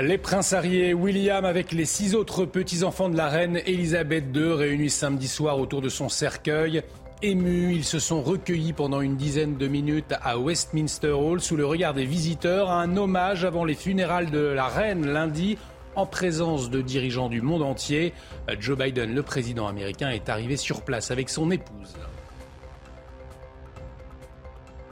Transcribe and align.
Les 0.00 0.16
princes 0.16 0.54
Harry 0.54 0.94
William, 0.94 1.44
avec 1.44 1.70
les 1.70 1.84
six 1.84 2.14
autres 2.14 2.46
petits-enfants 2.46 3.10
de 3.10 3.16
la 3.18 3.28
reine 3.28 3.60
Elisabeth 3.66 4.24
II, 4.34 4.54
réunis 4.54 4.88
samedi 4.88 5.28
soir 5.28 5.58
autour 5.58 5.82
de 5.82 5.90
son 5.90 6.08
cercueil. 6.08 6.82
Émus, 7.20 7.74
ils 7.74 7.84
se 7.84 7.98
sont 7.98 8.22
recueillis 8.22 8.72
pendant 8.72 9.02
une 9.02 9.18
dizaine 9.18 9.58
de 9.58 9.68
minutes 9.68 10.14
à 10.22 10.38
Westminster 10.38 11.10
Hall 11.10 11.42
sous 11.42 11.58
le 11.58 11.66
regard 11.66 11.92
des 11.92 12.06
visiteurs, 12.06 12.70
un 12.70 12.96
hommage 12.96 13.44
avant 13.44 13.66
les 13.66 13.74
funérailles 13.74 14.30
de 14.30 14.38
la 14.38 14.66
reine 14.66 15.06
lundi 15.06 15.58
en 15.94 16.06
présence 16.06 16.70
de 16.70 16.80
dirigeants 16.80 17.28
du 17.28 17.42
monde 17.42 17.62
entier. 17.62 18.14
Joe 18.58 18.78
Biden, 18.78 19.14
le 19.14 19.22
président 19.22 19.66
américain, 19.66 20.08
est 20.08 20.30
arrivé 20.30 20.56
sur 20.56 20.80
place 20.80 21.10
avec 21.10 21.28
son 21.28 21.50
épouse. 21.50 21.94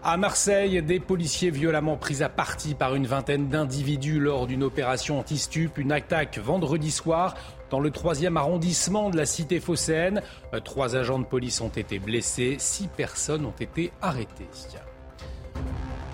À 0.02 0.16
Marseille, 0.16 0.82
des 0.82 0.98
policiers 0.98 1.50
violemment 1.50 1.98
pris 1.98 2.22
à 2.22 2.30
partie 2.30 2.74
par 2.74 2.94
une 2.94 3.06
vingtaine 3.06 3.48
d'individus 3.48 4.18
lors 4.18 4.46
d'une 4.46 4.62
opération 4.62 5.18
anti-stup, 5.18 5.76
une 5.76 5.92
attaque 5.92 6.38
vendredi 6.38 6.90
soir 6.90 7.34
dans 7.68 7.80
le 7.80 7.90
troisième 7.90 8.38
arrondissement 8.38 9.10
de 9.10 9.18
la 9.18 9.26
cité 9.26 9.60
phocéenne. 9.60 10.22
Trois 10.64 10.96
agents 10.96 11.18
de 11.18 11.26
police 11.26 11.60
ont 11.60 11.68
été 11.68 11.98
blessés, 11.98 12.56
six 12.58 12.88
personnes 12.88 13.44
ont 13.44 13.54
été 13.60 13.92
arrêtées. 14.00 14.48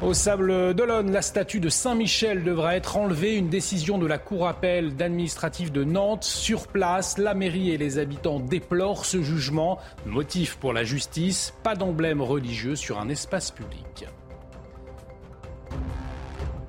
Au 0.02 0.12
Sable 0.12 0.74
d'Olonne, 0.74 1.10
la 1.10 1.22
statue 1.22 1.58
de 1.58 1.70
Saint-Michel 1.70 2.44
devra 2.44 2.76
être 2.76 2.98
enlevée. 2.98 3.36
Une 3.36 3.48
décision 3.48 3.96
de 3.96 4.06
la 4.06 4.18
Cour 4.18 4.46
appel 4.46 4.94
d'administratif 4.94 5.72
de 5.72 5.84
Nantes. 5.84 6.22
Sur 6.22 6.66
place, 6.66 7.16
la 7.16 7.32
mairie 7.32 7.70
et 7.70 7.78
les 7.78 7.96
habitants 7.98 8.38
déplorent 8.38 9.06
ce 9.06 9.22
jugement. 9.22 9.78
Motif 10.04 10.56
pour 10.56 10.74
la 10.74 10.84
justice, 10.84 11.54
pas 11.62 11.76
d'emblème 11.76 12.20
religieux 12.20 12.76
sur 12.76 13.00
un 13.00 13.08
espace 13.08 13.50
public. 13.50 14.06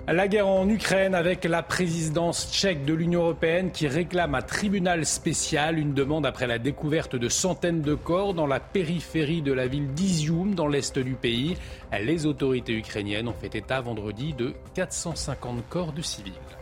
La 0.10 0.30
guerre 0.30 0.48
en 0.48 0.70
Ukraine 0.70 1.14
avec 1.14 1.44
la 1.44 1.62
présidence 1.62 2.50
tchèque 2.50 2.86
de 2.86 2.94
l'Union 2.94 3.24
européenne 3.24 3.72
qui 3.72 3.90
réclame 3.90 4.36
un 4.36 4.42
tribunal 4.42 5.06
spécial, 5.06 5.78
une 5.78 5.94
demande 5.94 6.26
après 6.26 6.48
la 6.48 6.60
découverte 6.60 7.18
de 7.18 7.28
centaines 7.28 7.82
de 7.82 7.94
corps 7.94 8.34
dans 8.34 8.48
la 8.48 8.62
périphérie 8.62 9.42
de 9.42 9.52
la 9.52 9.68
ville 9.68 9.94
d'Izium 9.94 10.56
dans 10.56 10.70
l'est 10.70 10.98
du 10.98 11.16
pays. 11.16 11.58
Les 11.92 12.26
autorités 12.26 12.72
ukrainiennes 12.72 13.28
ont 13.28 13.34
fait 13.34 13.54
état 13.54 13.82
vendredi 13.82 14.32
de 14.32 14.54
450 14.76 15.68
corps 15.68 15.92
de 15.92 16.02
civils. 16.02 16.57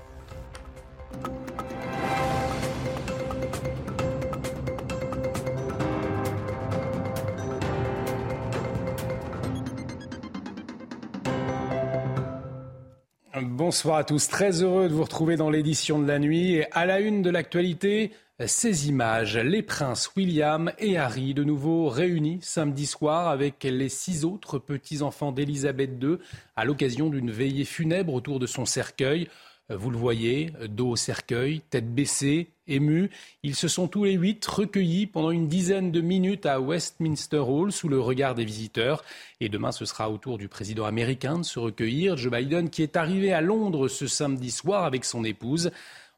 Bonsoir 13.66 13.98
à 13.98 14.04
tous, 14.04 14.28
très 14.28 14.62
heureux 14.62 14.88
de 14.88 14.94
vous 14.94 15.02
retrouver 15.02 15.38
dans 15.38 15.50
l'édition 15.50 15.98
de 15.98 16.08
la 16.08 16.20
nuit. 16.20 16.54
Et 16.54 16.72
à 16.72 16.86
la 16.86 17.00
une 17.00 17.24
de 17.24 17.32
l'actualité, 17.32 18.12
ces 18.46 18.90
images, 18.90 19.38
les 19.40 19.64
princes 19.64 20.12
William 20.16 20.72
et 20.78 21.00
Harry, 21.00 21.34
de 21.34 21.44
nouveau 21.44 21.90
réunis 21.90 22.38
samedi 22.44 22.86
soir 22.86 23.28
avec 23.28 23.64
les 23.64 23.90
six 23.90 24.24
autres 24.24 24.60
petits-enfants 24.60 25.32
d'Élisabeth 25.32 26.00
II 26.00 26.18
à 26.56 26.64
l'occasion 26.64 27.10
d'une 27.10 27.32
veillée 27.32 27.66
funèbre 27.66 28.14
autour 28.14 28.38
de 28.38 28.46
son 28.46 28.66
cercueil. 28.66 29.30
Vous 29.70 29.90
le 29.90 29.98
voyez, 29.98 30.52
dos 30.70 30.92
au 30.92 30.96
cercueil, 30.96 31.62
tête 31.72 31.92
baissée, 31.92 32.50
ému. 32.68 33.10
Ils 33.42 33.56
se 33.56 33.68
sont 33.68 33.88
tous 33.88 34.04
les 34.04 34.14
huit 34.14 34.46
recueillis 34.46 35.08
pendant 35.08 35.32
une 35.32 35.48
dizaine 35.48 35.92
de 35.92 36.02
minutes 36.02 36.46
à 36.46 36.60
Westminster 36.60 37.40
Hall 37.40 37.72
sous 37.72 37.90
le 37.90 38.00
regard 38.00 38.36
des 38.36 38.46
visiteurs. 38.46 39.04
Et 39.40 39.50
demain, 39.50 39.72
ce 39.72 39.86
sera 39.86 40.12
au 40.12 40.18
tour 40.18 40.38
du 40.38 40.48
président 40.48 40.86
américain 40.86 41.40
de 41.40 41.44
se 41.44 41.58
recueillir, 41.58 42.16
Joe 42.16 42.32
Biden, 42.32 42.70
qui 42.70 42.84
est 42.84 42.96
arrivé 42.96 43.34
à 43.34 43.42
Londres 43.42 43.88
ce 43.88 44.06
samedi 44.06 44.52
soir 44.52 44.86
avec 44.86 45.04
son 45.04 45.24
épouse. 45.24 45.72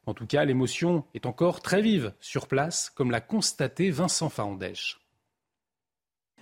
En 0.04 0.12
tout 0.12 0.26
cas, 0.26 0.44
l'émotion 0.44 1.04
est 1.14 1.24
encore 1.24 1.62
très 1.62 1.80
vive 1.80 2.12
sur 2.20 2.48
place, 2.48 2.90
comme 2.94 3.10
l'a 3.10 3.22
constaté 3.22 3.90
Vincent 3.90 4.28
Faandèche. 4.28 4.98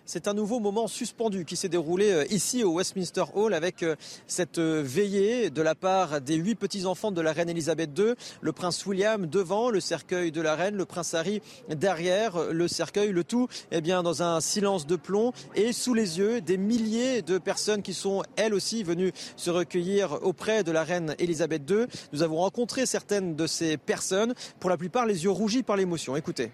C'est 0.08 0.28
un 0.28 0.34
nouveau 0.34 0.60
moment 0.60 0.86
suspendu 0.86 1.44
qui 1.44 1.56
s'est 1.56 1.68
déroulé 1.68 2.12
euh, 2.12 2.24
ici 2.30 2.62
au 2.62 2.74
Westminster 2.74 3.24
Hall 3.34 3.52
avec 3.52 3.82
euh, 3.82 3.96
cette 4.28 4.58
euh, 4.58 4.80
veillée 4.80 5.50
de 5.50 5.60
la 5.62 5.74
part 5.74 6.20
des 6.20 6.36
huit 6.36 6.54
petits-enfants 6.54 7.10
de 7.10 7.20
la 7.20 7.32
reine 7.32 7.48
Elisabeth 7.48 7.90
II, 7.98 8.14
le 8.40 8.52
prince 8.52 8.86
William 8.86 9.26
devant 9.26 9.68
le 9.68 9.80
cercueil 9.80 10.30
de 10.30 10.40
la 10.40 10.54
reine, 10.54 10.76
le 10.76 10.84
prince 10.84 11.14
Harry 11.14 11.42
derrière 11.68 12.38
le 12.52 12.68
cercueil, 12.68 13.10
le 13.10 13.24
tout 13.24 13.48
eh 13.72 13.80
bien, 13.80 14.04
dans 14.04 14.22
un 14.22 14.40
silence 14.40 14.86
de 14.86 14.94
plomb 14.94 15.32
et 15.56 15.72
sous 15.72 15.92
les 15.92 16.18
yeux 16.18 16.40
des 16.40 16.56
milliers 16.56 17.22
de 17.22 17.38
personnes 17.38 17.82
qui 17.82 17.92
sont 17.92 18.22
elles 18.36 18.54
aussi 18.54 18.84
venues 18.84 19.10
se 19.34 19.50
recueillir 19.50 20.20
auprès 20.22 20.62
de 20.62 20.70
la 20.70 20.84
reine 20.84 21.16
Elisabeth 21.18 21.68
II. 21.68 21.86
Nous 22.12 22.22
avons 22.22 22.36
rencontré 22.36 22.86
certaines 22.86 23.34
de 23.34 23.48
ces 23.48 23.76
personnes, 23.76 24.34
pour 24.60 24.70
la 24.70 24.76
plupart 24.76 25.04
les 25.04 25.24
yeux 25.24 25.32
rougis 25.32 25.64
par 25.64 25.76
l'émotion. 25.76 26.14
Écoutez. 26.14 26.52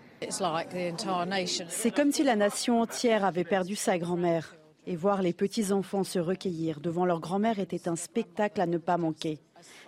C'est 1.69 1.94
comme 1.94 2.12
si 2.12 2.22
la 2.22 2.37
nation 2.37 2.81
entière 2.81 3.25
avait 3.25 3.44
perdu 3.44 3.77
sa 3.77 3.99
grand-mère. 3.99 4.56
Et 4.87 4.97
voir 4.97 5.22
les 5.22 5.33
petits-enfants 5.33 6.03
se 6.03 6.19
recueillir 6.19 6.81
devant 6.81 7.05
leur 7.05 7.21
grand-mère 7.21 7.60
était 7.60 7.88
un 7.88 7.97
spectacle 7.97 8.61
à 8.61 8.66
ne 8.66 8.78
pas 8.78 8.97
manquer. 8.97 9.38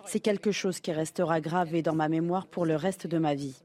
C'est 0.05 0.21
quelque 0.21 0.51
chose 0.51 0.79
qui 0.79 0.93
restera 0.93 1.41
gravé 1.41 1.81
dans 1.81 1.95
ma 1.95 2.07
mémoire 2.07 2.47
pour 2.47 2.65
le 2.65 2.75
reste 2.75 3.07
de 3.07 3.17
ma 3.17 3.35
vie. 3.35 3.55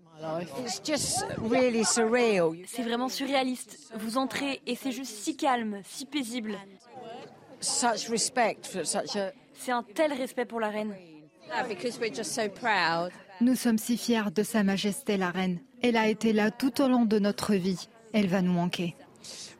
C'est 2.67 2.83
vraiment 2.83 3.09
surréaliste. 3.09 3.93
Vous 3.97 4.19
entrez 4.19 4.61
et 4.67 4.75
c'est 4.75 4.93
juste 4.93 5.17
si 5.17 5.37
calme, 5.37 5.81
si 5.85 6.05
paisible. 6.05 6.57
C'est 7.61 7.87
un 9.73 9.83
tel 9.83 10.13
respect 10.13 10.47
pour 10.47 10.61
la 10.61 10.69
reine. 10.69 10.95
Nous 13.41 13.55
sommes 13.55 13.79
si 13.79 13.97
fiers 13.97 14.31
de 14.35 14.43
Sa 14.43 14.63
Majesté 14.63 15.17
la 15.17 15.31
Reine. 15.31 15.61
Elle 15.83 15.97
a 15.97 16.09
été 16.09 16.33
là 16.33 16.51
tout 16.51 16.83
au 16.83 16.89
long 16.89 17.05
de 17.05 17.19
notre 17.19 17.55
vie. 17.55 17.89
Elle 18.13 18.27
va 18.27 18.43
nous 18.43 18.53
manquer. 18.53 18.95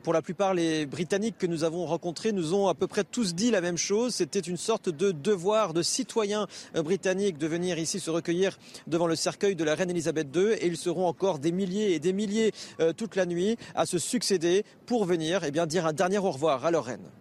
Pour 0.03 0.13
la 0.13 0.21
plupart, 0.23 0.55
les 0.55 0.87
Britanniques 0.87 1.37
que 1.37 1.45
nous 1.45 1.63
avons 1.63 1.85
rencontrés 1.85 2.31
nous 2.31 2.55
ont 2.55 2.67
à 2.67 2.73
peu 2.73 2.87
près 2.87 3.03
tous 3.03 3.35
dit 3.35 3.51
la 3.51 3.61
même 3.61 3.77
chose. 3.77 4.15
C'était 4.15 4.39
une 4.39 4.57
sorte 4.57 4.89
de 4.89 5.11
devoir 5.11 5.73
de 5.73 5.83
citoyens 5.83 6.47
euh, 6.75 6.81
britanniques 6.81 7.37
de 7.37 7.45
venir 7.45 7.77
ici 7.77 7.99
se 7.99 8.09
recueillir 8.09 8.57
devant 8.87 9.05
le 9.05 9.15
cercueil 9.15 9.55
de 9.55 9.63
la 9.63 9.75
reine 9.75 9.91
Elisabeth 9.91 10.35
II. 10.35 10.53
Et 10.53 10.65
ils 10.65 10.77
seront 10.77 11.07
encore 11.07 11.37
des 11.37 11.51
milliers 11.51 11.93
et 11.93 11.99
des 11.99 12.13
milliers 12.13 12.51
euh, 12.79 12.93
toute 12.93 13.15
la 13.15 13.27
nuit 13.27 13.57
à 13.75 13.85
se 13.85 13.99
succéder 13.99 14.63
pour 14.87 15.05
venir 15.05 15.43
eh 15.43 15.51
bien, 15.51 15.67
dire 15.67 15.85
un 15.85 15.93
dernier 15.93 16.17
au 16.17 16.31
revoir 16.31 16.65
à 16.65 16.71
leur 16.71 16.85
reine. 16.85 17.11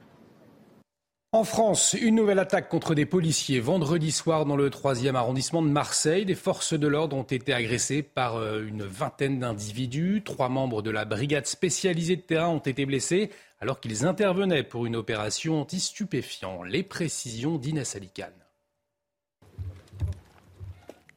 En 1.32 1.44
France, 1.44 1.92
une 1.92 2.16
nouvelle 2.16 2.40
attaque 2.40 2.68
contre 2.68 2.96
des 2.96 3.06
policiers 3.06 3.60
vendredi 3.60 4.10
soir 4.10 4.46
dans 4.46 4.56
le 4.56 4.68
3e 4.68 5.14
arrondissement 5.14 5.62
de 5.62 5.68
Marseille. 5.68 6.24
Des 6.24 6.34
forces 6.34 6.74
de 6.74 6.88
l'ordre 6.88 7.16
ont 7.16 7.22
été 7.22 7.52
agressées 7.52 8.02
par 8.02 8.34
euh, 8.34 8.66
une 8.66 8.82
vingtaine 8.82 9.38
d'individus. 9.38 10.22
Trois 10.24 10.48
membres 10.48 10.82
de 10.82 10.90
la 10.90 11.04
brigade 11.04 11.46
spécialisée 11.46 12.16
de 12.16 12.22
terrain 12.22 12.48
ont 12.48 12.58
été 12.58 12.84
blessés 12.84 13.30
alors 13.60 13.78
qu'ils 13.78 14.06
intervenaient 14.06 14.64
pour 14.64 14.86
une 14.86 14.96
opération 14.96 15.60
anti-stupéfiants. 15.60 16.64
Les 16.64 16.82
précisions 16.82 17.58
d'Inès 17.58 17.94
Alicane. 17.94 18.32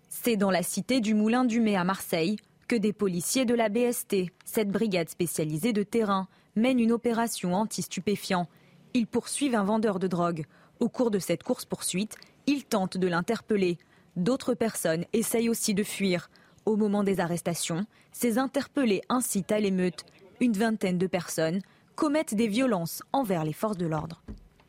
C'est 0.10 0.38
dans 0.38 0.52
la 0.52 0.62
cité 0.62 1.02
du 1.02 1.16
Moulin 1.16 1.44
du 1.44 1.60
Mai 1.60 1.76
à 1.76 1.84
Marseille 1.84 2.38
que 2.68 2.76
des 2.76 2.94
policiers 2.94 3.46
de 3.46 3.56
la 3.56 3.68
BST, 3.68 4.28
cette 4.46 4.70
brigade 4.70 5.10
spécialisée 5.10 5.74
de 5.74 5.82
terrain, 5.82 6.28
mènent 6.56 6.80
une 6.80 6.92
opération 6.92 7.56
anti-stupéfiants 7.56 8.48
ils 8.94 9.08
poursuivent 9.08 9.56
un 9.56 9.64
vendeur 9.64 10.00
de 10.00 10.08
drogue. 10.08 10.46
Au 10.80 10.90
cours 10.90 11.12
de 11.12 11.20
cette 11.20 11.44
course-poursuite, 11.44 12.18
ils 12.48 12.64
tentent 12.64 12.98
de 12.98 13.08
l'interpeller. 13.08 13.78
D'autres 14.16 14.54
personnes 14.54 15.06
essayent 15.14 15.50
aussi 15.50 15.74
de 15.74 15.84
fuir. 15.84 16.30
Au 16.66 16.76
moment 16.76 17.04
des 17.04 17.20
arrestations, 17.20 17.86
ces 18.12 18.38
interpellés 18.38 19.02
incitent 19.10 19.52
à 19.52 19.60
l'émeute. 19.60 20.06
Une 20.40 20.54
vingtaine 20.54 20.98
de 20.98 21.08
personnes 21.08 21.62
commettent 21.96 22.36
des 22.36 22.48
violences 22.48 23.02
envers 23.12 23.44
les 23.44 23.54
forces 23.54 23.78
de 23.78 23.86
l'ordre. 23.86 24.22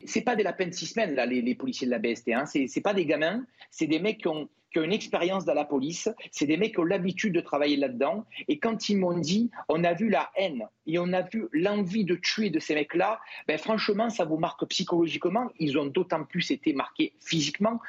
C'est 0.05 0.21
pas 0.21 0.35
des 0.35 0.43
lapins 0.43 0.67
de 0.67 0.73
six 0.73 0.87
semaines, 0.87 1.15
là, 1.15 1.25
les, 1.25 1.55
policiers 1.55 1.87
de 1.87 1.91
la 1.91 1.99
BST. 1.99 2.29
Hein. 2.29 2.45
C'est 2.45 2.81
pas 2.81 2.93
des 2.93 3.05
gamins, 3.05 3.43
c'est 3.71 3.87
des 3.87 3.99
mecs 3.99 4.19
qui 4.19 4.27
ont, 4.27 4.47
qui 4.75 4.85
une 4.85 4.93
expérience 4.93 5.45
dans 5.45 5.53
la 5.53 5.65
police. 5.65 6.09
C'est 6.31 6.45
des 6.45 6.57
mecs 6.57 6.73
qui 6.73 6.79
ont 6.79 6.83
l'habitude 6.83 7.33
de 7.33 7.41
travailler 7.41 7.77
là-dedans. 7.77 8.25
Et 8.47 8.59
quand 8.59 8.89
ils 8.89 8.97
m'ont 8.97 9.17
dit, 9.17 9.49
on 9.69 9.83
a 9.83 9.93
vu 9.93 10.09
la 10.09 10.29
haine 10.35 10.67
et 10.85 10.99
on 10.99 11.13
a 11.13 11.21
vu 11.21 11.47
l'envie 11.53 12.03
de 12.03 12.15
tuer 12.15 12.49
de 12.49 12.59
ces 12.59 12.75
mecs-là, 12.75 13.19
ben 13.47 13.57
franchement, 13.57 14.09
ça 14.09 14.25
vous 14.25 14.37
marque 14.37 14.65
psychologiquement. 14.65 15.49
Ils 15.59 15.77
ont 15.77 15.85
d'autant 15.85 16.23
plus 16.23 16.51
été 16.51 16.73
marqués 16.73 17.13
physiquement. 17.19 17.79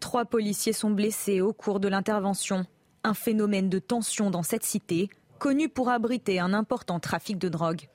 Trois 0.00 0.26
policiers 0.26 0.74
sont 0.74 0.90
blessés 0.90 1.40
au 1.40 1.52
cours 1.52 1.80
de 1.80 1.88
l'intervention. 1.88 2.66
Un 3.04 3.14
phénomène 3.14 3.68
de 3.68 3.78
tension 3.78 4.30
dans 4.30 4.42
cette 4.42 4.64
cité, 4.64 5.08
connu 5.38 5.68
pour 5.68 5.88
abriter 5.88 6.40
un 6.40 6.52
important 6.52 7.00
trafic 7.00 7.38
de 7.38 7.48
drogue. 7.48 7.88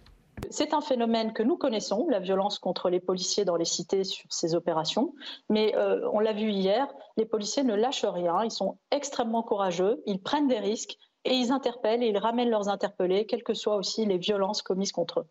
C'est 0.50 0.74
un 0.74 0.81
phénomène 0.81 1.33
que 1.33 1.44
nous 1.44 1.57
connaissons, 1.57 2.07
la 2.09 2.19
violence 2.19 2.59
contre 2.59 2.89
les 2.89 3.00
policiers 3.00 3.45
dans 3.45 3.56
les 3.56 3.65
cités 3.65 4.03
sur 4.03 4.25
ces 4.31 4.56
opérations. 4.56 5.13
Mais 5.50 5.75
euh, 5.75 6.07
on 6.13 6.19
l'a 6.19 6.33
vu 6.33 6.50
hier, 6.50 6.88
les 7.18 7.25
policiers 7.25 7.63
ne 7.63 7.75
lâchent 7.75 8.06
rien, 8.06 8.44
ils 8.44 8.51
sont 8.51 8.77
extrêmement 8.91 9.44
courageux, 9.44 10.01
ils 10.06 10.21
prennent 10.21 10.47
des 10.47 10.59
risques 10.59 10.97
et 11.25 11.33
ils 11.33 11.51
interpellent 11.51 12.03
et 12.03 12.07
ils 12.07 12.18
ramènent 12.18 12.50
leurs 12.50 12.69
interpellés, 12.69 13.25
quelles 13.25 13.44
que 13.44 13.53
soient 13.53 13.75
aussi 13.75 14.06
les 14.06 14.18
violences 14.18 14.62
commises 14.62 14.91
contre 14.91 15.21
eux. 15.21 15.27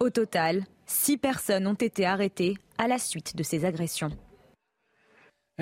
Au 0.00 0.10
total, 0.10 0.64
six 0.86 1.18
personnes 1.18 1.66
ont 1.66 1.74
été 1.74 2.06
arrêtées 2.06 2.56
à 2.78 2.88
la 2.88 2.98
suite 2.98 3.36
de 3.36 3.42
ces 3.42 3.64
agressions. 3.64 4.10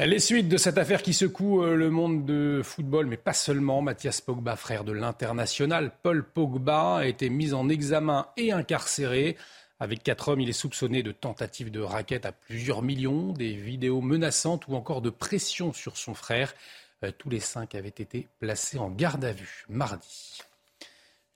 Les 0.06 0.20
suites 0.20 0.48
de 0.48 0.58
cette 0.58 0.78
affaire 0.78 1.02
qui 1.02 1.12
secoue 1.12 1.60
euh, 1.64 1.74
le 1.74 1.90
monde 1.90 2.24
de 2.24 2.60
football, 2.62 3.06
mais 3.06 3.16
pas 3.16 3.32
seulement. 3.32 3.82
Mathias 3.82 4.20
Pogba, 4.20 4.54
frère 4.54 4.84
de 4.84 4.92
l'international, 4.92 5.90
Paul 6.04 6.22
Pogba, 6.22 6.98
a 6.98 7.06
été 7.06 7.28
mis 7.28 7.52
en 7.52 7.68
examen 7.68 8.28
et 8.36 8.52
incarcéré. 8.52 9.36
Avec 9.80 10.04
quatre 10.04 10.28
hommes, 10.28 10.40
il 10.40 10.48
est 10.48 10.52
soupçonné 10.52 11.02
de 11.02 11.10
tentatives 11.10 11.72
de 11.72 11.80
raquettes 11.80 12.26
à 12.26 12.32
plusieurs 12.32 12.82
millions, 12.82 13.32
des 13.32 13.54
vidéos 13.54 14.00
menaçantes 14.00 14.68
ou 14.68 14.76
encore 14.76 15.02
de 15.02 15.10
pression 15.10 15.72
sur 15.72 15.96
son 15.96 16.14
frère. 16.14 16.54
Euh, 17.02 17.10
tous 17.18 17.28
les 17.28 17.40
cinq 17.40 17.74
avaient 17.74 17.88
été 17.88 18.28
placés 18.38 18.78
en 18.78 18.90
garde 18.90 19.24
à 19.24 19.32
vue 19.32 19.64
mardi. 19.68 20.42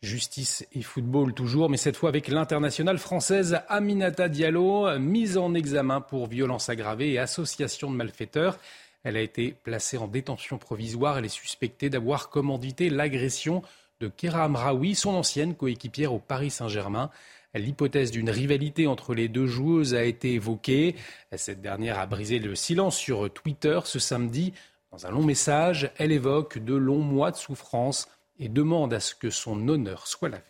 Justice 0.02 0.66
et 0.72 0.82
football 0.82 1.32
toujours, 1.32 1.70
mais 1.70 1.76
cette 1.76 1.96
fois 1.96 2.08
avec 2.08 2.26
l'internationale 2.26 2.98
française 2.98 3.60
Aminata 3.68 4.28
Diallo, 4.28 4.98
mise 4.98 5.38
en 5.38 5.54
examen 5.54 6.00
pour 6.00 6.26
violence 6.26 6.68
aggravée 6.68 7.12
et 7.12 7.20
association 7.20 7.88
de 7.88 7.94
malfaiteurs. 7.94 8.58
Elle 9.04 9.16
a 9.16 9.20
été 9.20 9.54
placée 9.62 9.98
en 9.98 10.08
détention 10.08 10.58
provisoire. 10.58 11.18
Elle 11.18 11.26
est 11.26 11.28
suspectée 11.28 11.88
d'avoir 11.88 12.30
commandité 12.30 12.90
l'agression 12.90 13.62
de 14.00 14.08
Kera 14.08 14.42
Amraoui, 14.42 14.96
son 14.96 15.14
ancienne 15.14 15.54
coéquipière 15.54 16.12
au 16.12 16.18
Paris 16.18 16.50
Saint-Germain. 16.50 17.10
L'hypothèse 17.54 18.10
d'une 18.10 18.30
rivalité 18.30 18.88
entre 18.88 19.14
les 19.14 19.28
deux 19.28 19.46
joueuses 19.46 19.94
a 19.94 20.02
été 20.02 20.32
évoquée. 20.32 20.96
Cette 21.36 21.60
dernière 21.60 22.00
a 22.00 22.06
brisé 22.06 22.40
le 22.40 22.56
silence 22.56 22.96
sur 22.96 23.32
Twitter 23.32 23.78
ce 23.84 24.00
samedi. 24.00 24.52
Dans 24.90 25.06
un 25.06 25.12
long 25.12 25.22
message, 25.22 25.92
elle 25.96 26.10
évoque 26.10 26.58
de 26.58 26.74
longs 26.74 26.98
mois 26.98 27.30
de 27.30 27.36
souffrance 27.36 28.08
et 28.42 28.48
demande 28.48 28.92
à 28.92 28.98
ce 28.98 29.14
que 29.14 29.30
son 29.30 29.68
honneur 29.68 30.08
soit 30.08 30.28
lavé. 30.28 30.42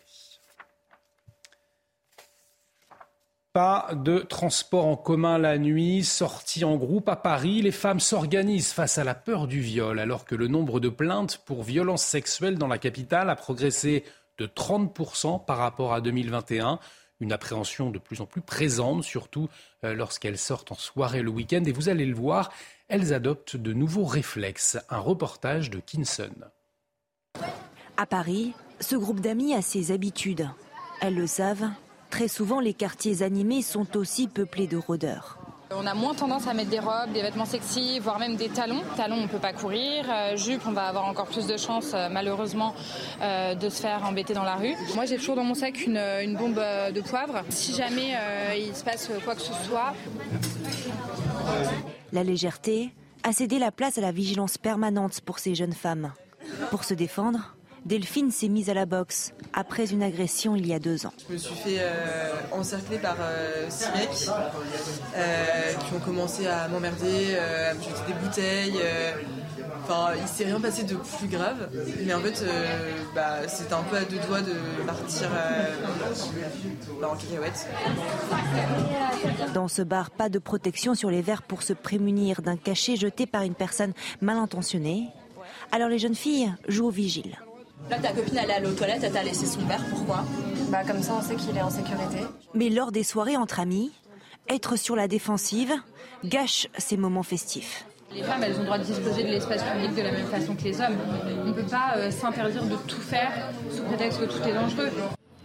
Pas 3.53 3.91
de 3.93 4.17
transport 4.17 4.87
en 4.87 4.95
commun 4.95 5.37
la 5.37 5.59
nuit, 5.59 6.03
sortie 6.03 6.65
en 6.65 6.75
groupe 6.75 7.07
à 7.07 7.15
Paris, 7.15 7.61
les 7.61 7.71
femmes 7.71 7.99
s'organisent 7.99 8.73
face 8.73 8.97
à 8.97 9.03
la 9.03 9.13
peur 9.13 9.45
du 9.45 9.59
viol 9.59 9.99
alors 9.99 10.25
que 10.25 10.33
le 10.33 10.47
nombre 10.47 10.79
de 10.79 10.89
plaintes 10.89 11.37
pour 11.45 11.61
violences 11.61 12.01
sexuelles 12.01 12.57
dans 12.57 12.67
la 12.67 12.79
capitale 12.79 13.29
a 13.29 13.35
progressé 13.35 14.05
de 14.39 14.47
30% 14.47 15.45
par 15.45 15.57
rapport 15.59 15.93
à 15.93 16.01
2021. 16.01 16.79
Une 17.19 17.31
appréhension 17.31 17.91
de 17.91 17.99
plus 17.99 18.21
en 18.21 18.25
plus 18.25 18.41
présente, 18.41 19.03
surtout 19.03 19.49
euh, 19.83 19.93
lorsqu'elles 19.93 20.39
sortent 20.39 20.71
en 20.71 20.75
soirée 20.75 21.21
le 21.21 21.29
week-end. 21.29 21.63
Et 21.67 21.71
vous 21.71 21.89
allez 21.89 22.07
le 22.07 22.15
voir, 22.15 22.51
elles 22.87 23.13
adoptent 23.13 23.55
de 23.55 23.71
nouveaux 23.71 24.05
réflexes. 24.05 24.79
Un 24.89 24.97
reportage 24.97 25.69
de 25.69 25.79
Kinson. 25.79 26.33
À 27.95 28.07
Paris, 28.07 28.53
ce 28.79 28.95
groupe 28.95 29.19
d'amis 29.19 29.53
a 29.53 29.61
ses 29.61 29.91
habitudes. 29.91 30.49
Elles 30.99 31.15
le 31.15 31.27
savent, 31.27 31.69
très 32.09 32.27
souvent 32.27 32.59
les 32.59 32.73
quartiers 32.73 33.21
animés 33.21 33.61
sont 33.61 33.97
aussi 33.97 34.27
peuplés 34.27 34.67
de 34.67 34.77
rôdeurs. 34.77 35.37
On 35.75 35.85
a 35.85 35.93
moins 35.93 36.13
tendance 36.13 36.47
à 36.47 36.53
mettre 36.53 36.69
des 36.69 36.79
robes, 36.79 37.11
des 37.13 37.21
vêtements 37.21 37.45
sexy, 37.45 37.99
voire 37.99 38.19
même 38.19 38.35
des 38.35 38.49
talons. 38.49 38.81
Talons, 38.95 39.17
on 39.17 39.23
ne 39.23 39.27
peut 39.27 39.39
pas 39.39 39.53
courir. 39.53 40.05
Euh, 40.09 40.35
jupe, 40.35 40.61
on 40.67 40.71
va 40.71 40.87
avoir 40.87 41.05
encore 41.05 41.27
plus 41.27 41.47
de 41.47 41.57
chances, 41.57 41.93
euh, 41.93 42.09
malheureusement, 42.11 42.75
euh, 43.21 43.55
de 43.55 43.69
se 43.69 43.81
faire 43.81 44.03
embêter 44.05 44.33
dans 44.33 44.43
la 44.43 44.55
rue. 44.55 44.75
Moi, 44.95 45.05
j'ai 45.05 45.17
toujours 45.17 45.35
dans 45.35 45.43
mon 45.43 45.55
sac 45.55 45.85
une, 45.85 45.97
une 45.97 46.35
bombe 46.35 46.55
de 46.93 47.01
poivre. 47.01 47.43
Si 47.49 47.73
jamais 47.73 48.15
il 48.57 48.75
se 48.75 48.83
passe 48.83 49.09
quoi 49.23 49.35
que 49.35 49.41
ce 49.41 49.53
soit. 49.67 49.93
La 52.11 52.23
légèreté 52.23 52.93
a 53.23 53.33
cédé 53.33 53.57
la 53.57 53.71
place 53.71 53.97
à 53.97 54.01
la 54.01 54.11
vigilance 54.11 54.57
permanente 54.57 55.21
pour 55.21 55.39
ces 55.39 55.55
jeunes 55.55 55.73
femmes. 55.73 56.11
Pour 56.69 56.83
se 56.83 56.93
défendre, 56.93 57.55
Delphine 57.85 58.31
s'est 58.31 58.47
mise 58.47 58.69
à 58.69 58.73
la 58.73 58.85
boxe 58.85 59.33
après 59.51 59.91
une 59.91 60.03
agression 60.03 60.55
il 60.55 60.65
y 60.65 60.73
a 60.73 60.79
deux 60.79 61.05
ans. 61.05 61.11
Je 61.27 61.33
me 61.33 61.37
suis 61.37 61.55
fait 61.55 61.77
euh, 61.79 62.31
encercler 62.53 62.97
par 62.97 63.17
euh, 63.19 63.65
six 63.69 63.89
mecs 63.89 64.29
euh, 65.17 65.73
qui 65.73 65.93
ont 65.93 65.99
commencé 65.99 66.47
à 66.47 66.69
m'emmerder, 66.69 67.35
à 67.35 67.73
me 67.73 67.81
jeter 67.81 67.93
des 68.07 68.13
bouteilles. 68.13 68.81
Enfin, 69.83 70.13
il 70.19 70.27
s'est 70.29 70.45
rien 70.45 70.61
passé 70.61 70.83
de 70.83 70.95
plus 70.95 71.27
grave, 71.27 71.69
mais 72.05 72.13
en 72.13 72.21
fait, 72.21 72.45
bah, 73.13 73.47
c'était 73.47 73.73
un 73.73 73.83
peu 73.83 73.97
à 73.97 74.05
deux 74.05 74.19
doigts 74.27 74.39
de 74.39 74.53
partir 74.87 75.29
bah, 77.01 77.09
en 77.11 77.15
cacahuète. 77.15 77.67
Dans 79.53 79.67
ce 79.67 79.81
bar, 79.81 80.09
pas 80.09 80.29
de 80.29 80.39
protection 80.39 80.95
sur 80.95 81.11
les 81.11 81.21
verres 81.21 81.41
pour 81.41 81.63
se 81.63 81.73
prémunir 81.73 82.41
d'un 82.41 82.55
cachet 82.55 82.95
jeté 82.95 83.25
par 83.25 83.41
une 83.41 83.55
personne 83.55 83.91
mal 84.21 84.37
intentionnée. 84.37 85.09
Alors 85.73 85.89
les 85.89 85.99
jeunes 85.99 86.15
filles 86.15 86.53
jouent 86.69 86.87
au 86.87 86.91
vigile. 86.91 87.37
Là, 87.89 87.99
ta 87.99 88.11
copine, 88.13 88.37
elle 88.41 88.49
est 88.49 88.53
allée 88.53 88.67
aux 88.67 88.73
toilettes, 88.73 89.03
elle 89.03 89.11
t'a 89.11 89.23
laissé 89.23 89.45
son 89.45 89.61
verre, 89.61 89.83
pourquoi? 89.89 90.23
Bah, 90.69 90.83
comme 90.85 91.01
ça, 91.01 91.13
on 91.19 91.21
sait 91.21 91.35
qu'il 91.35 91.55
est 91.55 91.61
en 91.61 91.69
sécurité. 91.69 92.19
Mais 92.53 92.69
lors 92.69 92.91
des 92.91 93.03
soirées 93.03 93.37
entre 93.37 93.59
amis, 93.59 93.91
être 94.49 94.77
sur 94.77 94.95
la 94.95 95.07
défensive 95.07 95.73
gâche 96.23 96.67
ces 96.77 96.97
moments 96.97 97.23
festifs. 97.23 97.85
Les 98.13 98.23
femmes, 98.23 98.43
elles 98.43 98.55
ont 98.55 98.59
le 98.59 98.65
droit 98.65 98.77
de 98.77 98.83
disposer 98.83 99.23
de 99.23 99.29
l'espace 99.29 99.63
public 99.63 99.95
de 99.95 100.01
la 100.01 100.11
même 100.11 100.27
façon 100.27 100.55
que 100.55 100.63
les 100.63 100.79
hommes. 100.79 100.97
On 101.41 101.47
ne 101.47 101.53
peut 101.53 101.65
pas 101.65 101.95
euh, 101.97 102.11
s'interdire 102.11 102.63
de 102.63 102.75
tout 102.87 103.01
faire 103.01 103.31
sous 103.71 103.83
prétexte 103.83 104.19
que 104.19 104.25
tout 104.25 104.47
est 104.47 104.53
dangereux. 104.53 104.89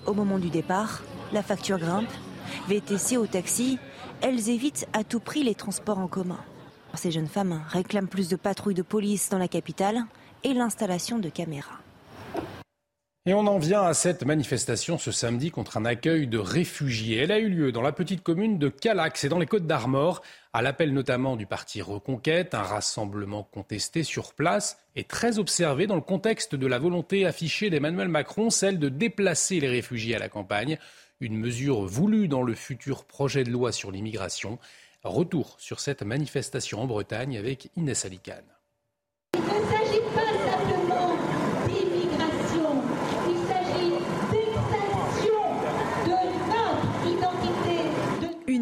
Au 0.06 0.12
moment 0.12 0.38
du 0.38 0.50
départ, 0.50 1.02
la 1.32 1.42
facture 1.42 1.78
grimpe. 1.78 2.10
VTC 2.68 3.16
au 3.16 3.26
taxi, 3.26 3.78
elles 4.20 4.48
évitent 4.48 4.86
à 4.92 5.04
tout 5.04 5.20
prix 5.20 5.42
les 5.42 5.54
transports 5.54 5.98
en 5.98 6.08
commun. 6.08 6.38
Ces 6.94 7.10
jeunes 7.10 7.28
femmes 7.28 7.62
réclament 7.68 8.08
plus 8.08 8.28
de 8.28 8.36
patrouilles 8.36 8.74
de 8.74 8.82
police 8.82 9.28
dans 9.28 9.38
la 9.38 9.48
capitale 9.48 10.04
et 10.44 10.54
l'installation 10.54 11.18
de 11.18 11.28
caméras. 11.28 11.78
Et 13.28 13.34
on 13.34 13.46
en 13.46 13.58
vient 13.58 13.82
à 13.82 13.92
cette 13.92 14.24
manifestation 14.24 14.96
ce 14.96 15.12
samedi 15.12 15.50
contre 15.50 15.76
un 15.76 15.84
accueil 15.84 16.26
de 16.26 16.38
réfugiés. 16.38 17.18
Elle 17.18 17.30
a 17.30 17.38
eu 17.38 17.50
lieu 17.50 17.72
dans 17.72 17.82
la 17.82 17.92
petite 17.92 18.22
commune 18.22 18.58
de 18.58 18.70
Calax 18.70 19.22
et 19.22 19.28
dans 19.28 19.38
les 19.38 19.44
Côtes 19.44 19.66
d'Armor, 19.66 20.22
à 20.54 20.62
l'appel 20.62 20.94
notamment 20.94 21.36
du 21.36 21.44
parti 21.44 21.82
Reconquête, 21.82 22.54
un 22.54 22.62
rassemblement 22.62 23.42
contesté 23.42 24.02
sur 24.02 24.32
place 24.32 24.78
et 24.96 25.04
très 25.04 25.38
observé 25.38 25.86
dans 25.86 25.94
le 25.94 26.00
contexte 26.00 26.54
de 26.54 26.66
la 26.66 26.78
volonté 26.78 27.26
affichée 27.26 27.68
d'Emmanuel 27.68 28.08
Macron, 28.08 28.48
celle 28.48 28.78
de 28.78 28.88
déplacer 28.88 29.60
les 29.60 29.68
réfugiés 29.68 30.16
à 30.16 30.20
la 30.20 30.30
campagne, 30.30 30.78
une 31.20 31.36
mesure 31.36 31.82
voulue 31.82 32.28
dans 32.28 32.42
le 32.42 32.54
futur 32.54 33.04
projet 33.04 33.44
de 33.44 33.50
loi 33.50 33.72
sur 33.72 33.90
l'immigration. 33.90 34.58
Retour 35.04 35.56
sur 35.58 35.80
cette 35.80 36.02
manifestation 36.02 36.80
en 36.80 36.86
Bretagne 36.86 37.36
avec 37.36 37.68
Inès 37.76 38.06
Alicane. 38.06 38.57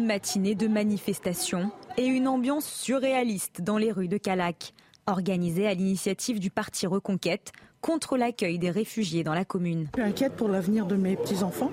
Matinée 0.07 0.55
de 0.55 0.67
manifestations 0.67 1.69
et 1.97 2.05
une 2.05 2.27
ambiance 2.27 2.65
surréaliste 2.65 3.61
dans 3.61 3.77
les 3.77 3.91
rues 3.91 4.07
de 4.07 4.17
Calac, 4.17 4.73
organisée 5.05 5.67
à 5.67 5.73
l'initiative 5.73 6.39
du 6.39 6.49
parti 6.49 6.87
Reconquête 6.87 7.51
contre 7.81 8.17
l'accueil 8.17 8.57
des 8.57 8.71
réfugiés 8.71 9.23
dans 9.23 9.33
la 9.33 9.45
commune. 9.45 9.87
Je 9.95 10.01
suis 10.01 10.09
inquiète 10.09 10.33
pour 10.35 10.47
l'avenir 10.47 10.85
de 10.85 10.95
mes 10.95 11.15
petits-enfants 11.15 11.71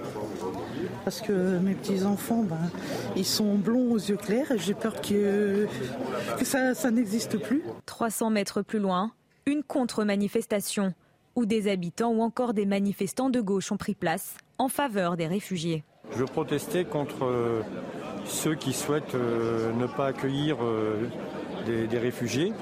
parce 1.04 1.20
que 1.20 1.58
mes 1.58 1.74
petits-enfants, 1.74 2.42
ben, 2.42 2.70
ils 3.14 3.24
sont 3.24 3.54
blonds 3.54 3.92
aux 3.92 3.98
yeux 3.98 4.16
clairs 4.16 4.50
et 4.50 4.58
j'ai 4.58 4.74
peur 4.74 5.00
que, 5.00 5.68
que 6.38 6.44
ça, 6.44 6.74
ça 6.74 6.90
n'existe 6.90 7.38
plus. 7.38 7.62
300 7.86 8.30
mètres 8.30 8.62
plus 8.62 8.80
loin, 8.80 9.12
une 9.46 9.62
contre-manifestation 9.62 10.92
où 11.36 11.46
des 11.46 11.68
habitants 11.70 12.10
ou 12.10 12.22
encore 12.22 12.52
des 12.52 12.66
manifestants 12.66 13.30
de 13.30 13.40
gauche 13.40 13.70
ont 13.70 13.76
pris 13.76 13.94
place 13.94 14.36
en 14.58 14.68
faveur 14.68 15.16
des 15.16 15.26
réfugiés. 15.26 15.84
Je 16.12 16.18
veux 16.18 16.26
protester 16.26 16.84
contre 16.84 17.62
ceux 18.24 18.54
qui 18.54 18.72
souhaitent 18.72 19.14
euh, 19.14 19.72
ne 19.72 19.86
pas 19.86 20.06
accueillir 20.06 20.56
euh, 20.62 21.08
des, 21.66 21.98
réfugiés. 21.98 22.52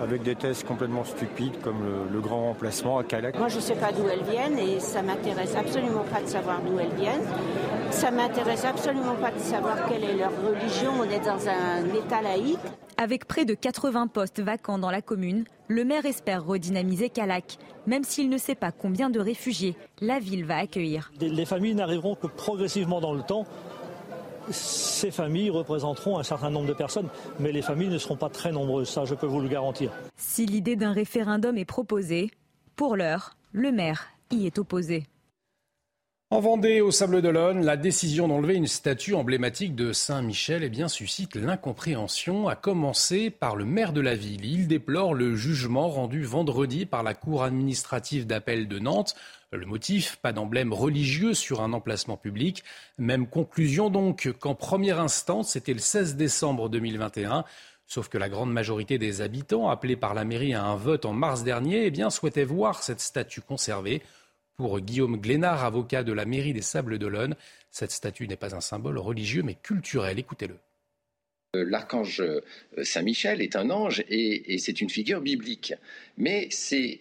avec 0.00 0.22
des 0.22 0.34
tests 0.34 0.66
complètement 0.66 1.04
stupides 1.04 1.60
comme 1.62 1.82
le, 2.12 2.20
grand 2.20 2.42
remplacement 2.48 2.98
à 2.98 3.04
Calac. 3.04 3.38
Moi, 3.38 3.48
je 3.48 3.56
ne 3.56 3.60
sais 3.60 3.74
pas 3.74 3.92
d'où 3.92 4.08
elles 4.08 4.24
viennent 4.24 4.58
et 4.58 4.80
ça 4.80 5.02
m'intéresse 5.02 5.54
absolument 5.56 6.04
pas 6.12 6.20
de 6.20 6.26
savoir 6.26 6.60
d'où 6.60 6.78
elles 6.78 6.96
viennent. 6.98 7.26
Ça 7.90 8.10
m'intéresse 8.10 8.64
absolument 8.64 9.14
pas 9.14 9.30
de 9.30 9.38
savoir 9.38 9.76
quelle 9.88 10.04
est 10.04 10.16
leur 10.16 10.32
religion. 10.46 10.92
On 11.00 11.04
est 11.04 11.24
dans 11.24 11.48
un 11.48 11.84
État 11.94 12.22
laïque. 12.22 12.58
Avec 13.00 13.26
près 13.26 13.44
de 13.44 13.54
80 13.54 14.08
postes 14.08 14.40
vacants 14.40 14.76
dans 14.76 14.90
la 14.90 15.00
commune, 15.00 15.44
le 15.68 15.84
maire 15.84 16.04
espère 16.04 16.44
redynamiser 16.44 17.10
Calac. 17.10 17.56
Même 17.86 18.02
s'il 18.02 18.28
ne 18.28 18.36
sait 18.38 18.56
pas 18.56 18.72
combien 18.72 19.08
de 19.08 19.20
réfugiés 19.20 19.76
la 20.00 20.18
ville 20.18 20.44
va 20.44 20.56
accueillir. 20.56 21.12
Les 21.20 21.44
familles 21.44 21.76
n'arriveront 21.76 22.16
que 22.16 22.26
progressivement 22.26 23.00
dans 23.00 23.14
le 23.14 23.22
temps 23.22 23.46
ces 24.50 25.10
familles 25.10 25.50
représenteront 25.50 26.18
un 26.18 26.22
certain 26.22 26.48
nombre 26.48 26.66
de 26.66 26.72
personnes, 26.72 27.08
mais 27.38 27.52
les 27.52 27.60
familles 27.60 27.90
ne 27.90 27.98
seront 27.98 28.16
pas 28.16 28.30
très 28.30 28.50
nombreuses, 28.50 28.88
ça 28.88 29.04
je 29.04 29.14
peux 29.14 29.26
vous 29.26 29.40
le 29.40 29.48
garantir. 29.48 29.92
Si 30.16 30.46
l'idée 30.46 30.74
d'un 30.74 30.92
référendum 30.92 31.58
est 31.58 31.66
proposée, 31.66 32.30
pour 32.74 32.96
l'heure, 32.96 33.36
le 33.52 33.70
maire 33.72 34.06
y 34.30 34.46
est 34.46 34.58
opposé. 34.58 35.04
En 36.30 36.40
Vendée, 36.40 36.82
au 36.82 36.90
Sable 36.90 37.22
d'Olonne, 37.22 37.64
la 37.64 37.78
décision 37.78 38.28
d'enlever 38.28 38.54
une 38.54 38.66
statue 38.66 39.14
emblématique 39.14 39.74
de 39.74 39.94
Saint-Michel 39.94 40.62
eh 40.62 40.68
bien, 40.68 40.86
suscite 40.86 41.36
l'incompréhension, 41.36 42.48
à 42.48 42.54
commencer 42.54 43.30
par 43.30 43.56
le 43.56 43.64
maire 43.64 43.94
de 43.94 44.02
la 44.02 44.14
ville. 44.14 44.44
Il 44.44 44.68
déplore 44.68 45.14
le 45.14 45.36
jugement 45.36 45.88
rendu 45.88 46.24
vendredi 46.24 46.84
par 46.84 47.02
la 47.02 47.14
Cour 47.14 47.44
administrative 47.44 48.26
d'appel 48.26 48.68
de 48.68 48.78
Nantes. 48.78 49.16
Le 49.52 49.64
motif, 49.64 50.16
pas 50.16 50.34
d'emblème 50.34 50.74
religieux 50.74 51.32
sur 51.32 51.62
un 51.62 51.72
emplacement 51.72 52.18
public. 52.18 52.62
Même 52.98 53.26
conclusion 53.26 53.88
donc 53.88 54.30
qu'en 54.38 54.54
première 54.54 55.00
instance, 55.00 55.52
c'était 55.52 55.72
le 55.72 55.78
16 55.78 56.16
décembre 56.16 56.68
2021. 56.68 57.46
Sauf 57.86 58.10
que 58.10 58.18
la 58.18 58.28
grande 58.28 58.52
majorité 58.52 58.98
des 58.98 59.22
habitants, 59.22 59.70
appelés 59.70 59.96
par 59.96 60.12
la 60.12 60.26
mairie 60.26 60.52
à 60.52 60.62
un 60.62 60.76
vote 60.76 61.06
en 61.06 61.14
mars 61.14 61.42
dernier, 61.42 61.86
eh 61.86 61.90
bien, 61.90 62.10
souhaitaient 62.10 62.44
voir 62.44 62.82
cette 62.82 63.00
statue 63.00 63.40
conservée. 63.40 64.02
Pour 64.58 64.80
Guillaume 64.80 65.18
Glénard, 65.18 65.64
avocat 65.64 66.02
de 66.02 66.12
la 66.12 66.24
mairie 66.24 66.52
des 66.52 66.62
Sables 66.62 66.98
d'Olonne, 66.98 67.36
cette 67.70 67.92
statue 67.92 68.26
n'est 68.26 68.36
pas 68.36 68.56
un 68.56 68.60
symbole 68.60 68.98
religieux 68.98 69.44
mais 69.44 69.54
culturel. 69.54 70.18
Écoutez-le. 70.18 70.56
Euh, 71.54 71.64
l'archange 71.64 72.20
euh, 72.20 72.40
Saint-Michel 72.82 73.40
est 73.40 73.54
un 73.54 73.70
ange 73.70 74.02
et, 74.08 74.58
c'est 74.58 74.80
une 74.80 74.90
figure 74.90 75.20
biblique. 75.20 75.74
Mais 76.16 76.48
c'est 76.50 76.98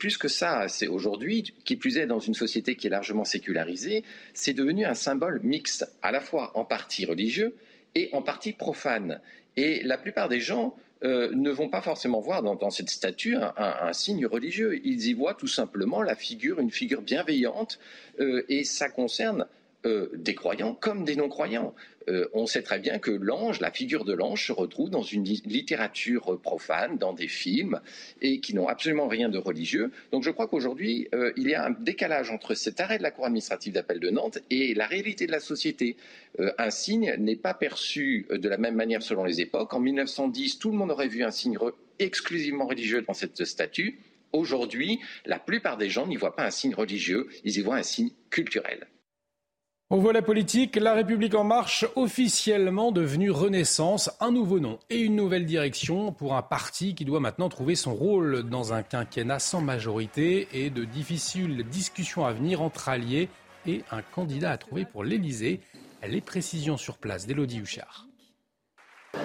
plus 0.00 0.18
que 0.18 0.26
ça. 0.26 0.66
C'est 0.66 0.88
aujourd'hui, 0.88 1.54
qui 1.64 1.76
plus 1.76 1.96
est 1.96 2.08
dans 2.08 2.18
une 2.18 2.34
société 2.34 2.74
qui 2.74 2.88
est 2.88 2.90
largement 2.90 3.24
sécularisée, 3.24 4.02
c'est 4.34 4.52
devenu 4.52 4.84
un 4.84 4.94
symbole 4.94 5.40
mixte, 5.44 5.88
à 6.02 6.10
la 6.10 6.20
fois 6.20 6.50
en 6.58 6.64
partie 6.64 7.06
religieux 7.06 7.54
et 7.94 8.10
en 8.12 8.20
partie 8.20 8.52
profane. 8.52 9.20
Et 9.56 9.80
la 9.84 9.96
plupart 9.96 10.28
des 10.28 10.40
gens 10.40 10.74
euh, 11.02 11.30
ne 11.32 11.50
vont 11.50 11.68
pas 11.68 11.80
forcément 11.80 12.20
voir 12.20 12.42
dans, 12.42 12.70
cette 12.70 12.90
statue 12.90 13.36
un, 13.36 13.92
signe 13.92 14.26
religieux. 14.26 14.80
Ils 14.84 15.06
y 15.06 15.14
voient 15.14 15.34
tout 15.34 15.46
simplement 15.46 16.02
la 16.02 16.14
figure, 16.14 16.60
une 16.60 16.70
figure 16.70 17.00
bienveillante, 17.00 17.78
euh, 18.20 18.44
et 18.48 18.64
ça 18.64 18.90
concerne 18.90 19.46
euh, 19.86 20.10
des 20.14 20.34
croyants 20.34 20.74
comme 20.74 21.04
des 21.04 21.16
non-croyants. 21.16 21.74
Euh, 22.10 22.28
on 22.34 22.46
sait 22.46 22.62
très 22.62 22.78
bien 22.78 22.98
que 22.98 23.10
l'ange, 23.10 23.60
la 23.60 23.70
figure 23.70 24.04
de 24.04 24.12
l'ange, 24.12 24.46
se 24.46 24.52
retrouve 24.52 24.90
dans 24.90 25.02
une 25.02 25.24
littérature 25.24 26.40
profane, 26.40 26.98
dans 26.98 27.12
des 27.12 27.28
films, 27.28 27.80
et 28.20 28.40
qui 28.40 28.54
n'ont 28.54 28.68
absolument 28.68 29.08
rien 29.08 29.28
de 29.28 29.38
religieux. 29.38 29.92
Donc 30.12 30.22
je 30.24 30.30
crois 30.30 30.48
qu'aujourd'hui, 30.48 31.08
euh, 31.14 31.32
il 31.36 31.48
y 31.48 31.54
a 31.54 31.64
un 31.64 31.70
décalage 31.70 32.30
entre 32.30 32.54
cet 32.54 32.80
arrêt 32.80 32.98
de 32.98 33.02
la 33.02 33.10
Cour 33.10 33.26
administrative 33.26 33.72
d'appel 33.72 34.00
de 34.00 34.10
Nantes 34.10 34.38
et 34.50 34.74
la 34.74 34.86
réalité 34.86 35.26
de 35.26 35.32
la 35.32 35.40
société. 35.40 35.96
un 36.58 36.70
signe 36.70 37.14
n'est 37.18 37.36
pas 37.36 37.54
perçu 37.54 38.26
de 38.30 38.48
la 38.48 38.56
même 38.56 38.74
manière 38.74 39.02
selon 39.02 39.24
les 39.24 39.40
époques. 39.40 39.74
En 39.74 39.80
1910, 39.80 40.58
tout 40.58 40.70
le 40.70 40.76
monde 40.76 40.90
aurait 40.90 41.08
vu 41.08 41.22
un 41.22 41.30
signe 41.30 41.58
exclusivement 41.98 42.66
religieux 42.66 43.02
dans 43.02 43.14
cette 43.14 43.44
statue. 43.44 43.98
Aujourd'hui, 44.32 45.00
la 45.26 45.38
plupart 45.38 45.76
des 45.76 45.90
gens 45.90 46.06
n'y 46.06 46.16
voient 46.16 46.36
pas 46.36 46.46
un 46.46 46.50
signe 46.50 46.74
religieux, 46.74 47.28
ils 47.44 47.58
y 47.58 47.60
voient 47.60 47.76
un 47.76 47.82
signe 47.82 48.10
culturel. 48.30 48.86
Au 49.90 49.98
volet 49.98 50.22
politique, 50.22 50.76
La 50.76 50.94
République 50.94 51.34
en 51.34 51.42
marche, 51.42 51.84
officiellement 51.96 52.92
devenue 52.92 53.32
Renaissance, 53.32 54.08
un 54.20 54.30
nouveau 54.30 54.60
nom 54.60 54.78
et 54.88 55.00
une 55.00 55.16
nouvelle 55.16 55.46
direction 55.46 56.12
pour 56.12 56.36
un 56.36 56.42
parti 56.42 56.94
qui 56.94 57.04
doit 57.04 57.18
maintenant 57.18 57.48
trouver 57.48 57.74
son 57.74 57.92
rôle 57.92 58.44
dans 58.44 58.72
un 58.72 58.84
quinquennat 58.84 59.40
sans 59.40 59.60
majorité 59.60 60.46
et 60.52 60.70
de 60.70 60.84
difficiles 60.84 61.64
discussions 61.68 62.24
à 62.24 62.32
venir 62.32 62.62
entre 62.62 62.88
alliés 62.88 63.28
et 63.66 63.82
un 63.90 64.02
candidat 64.02 64.52
à 64.52 64.58
trouver 64.58 64.84
pour 64.84 65.02
l'Élysée. 65.02 65.58
Les 66.06 66.20
précisions 66.20 66.76
sur 66.76 66.96
place 66.96 67.26
d'Élodie 67.26 67.58
Huchard. 67.58 68.09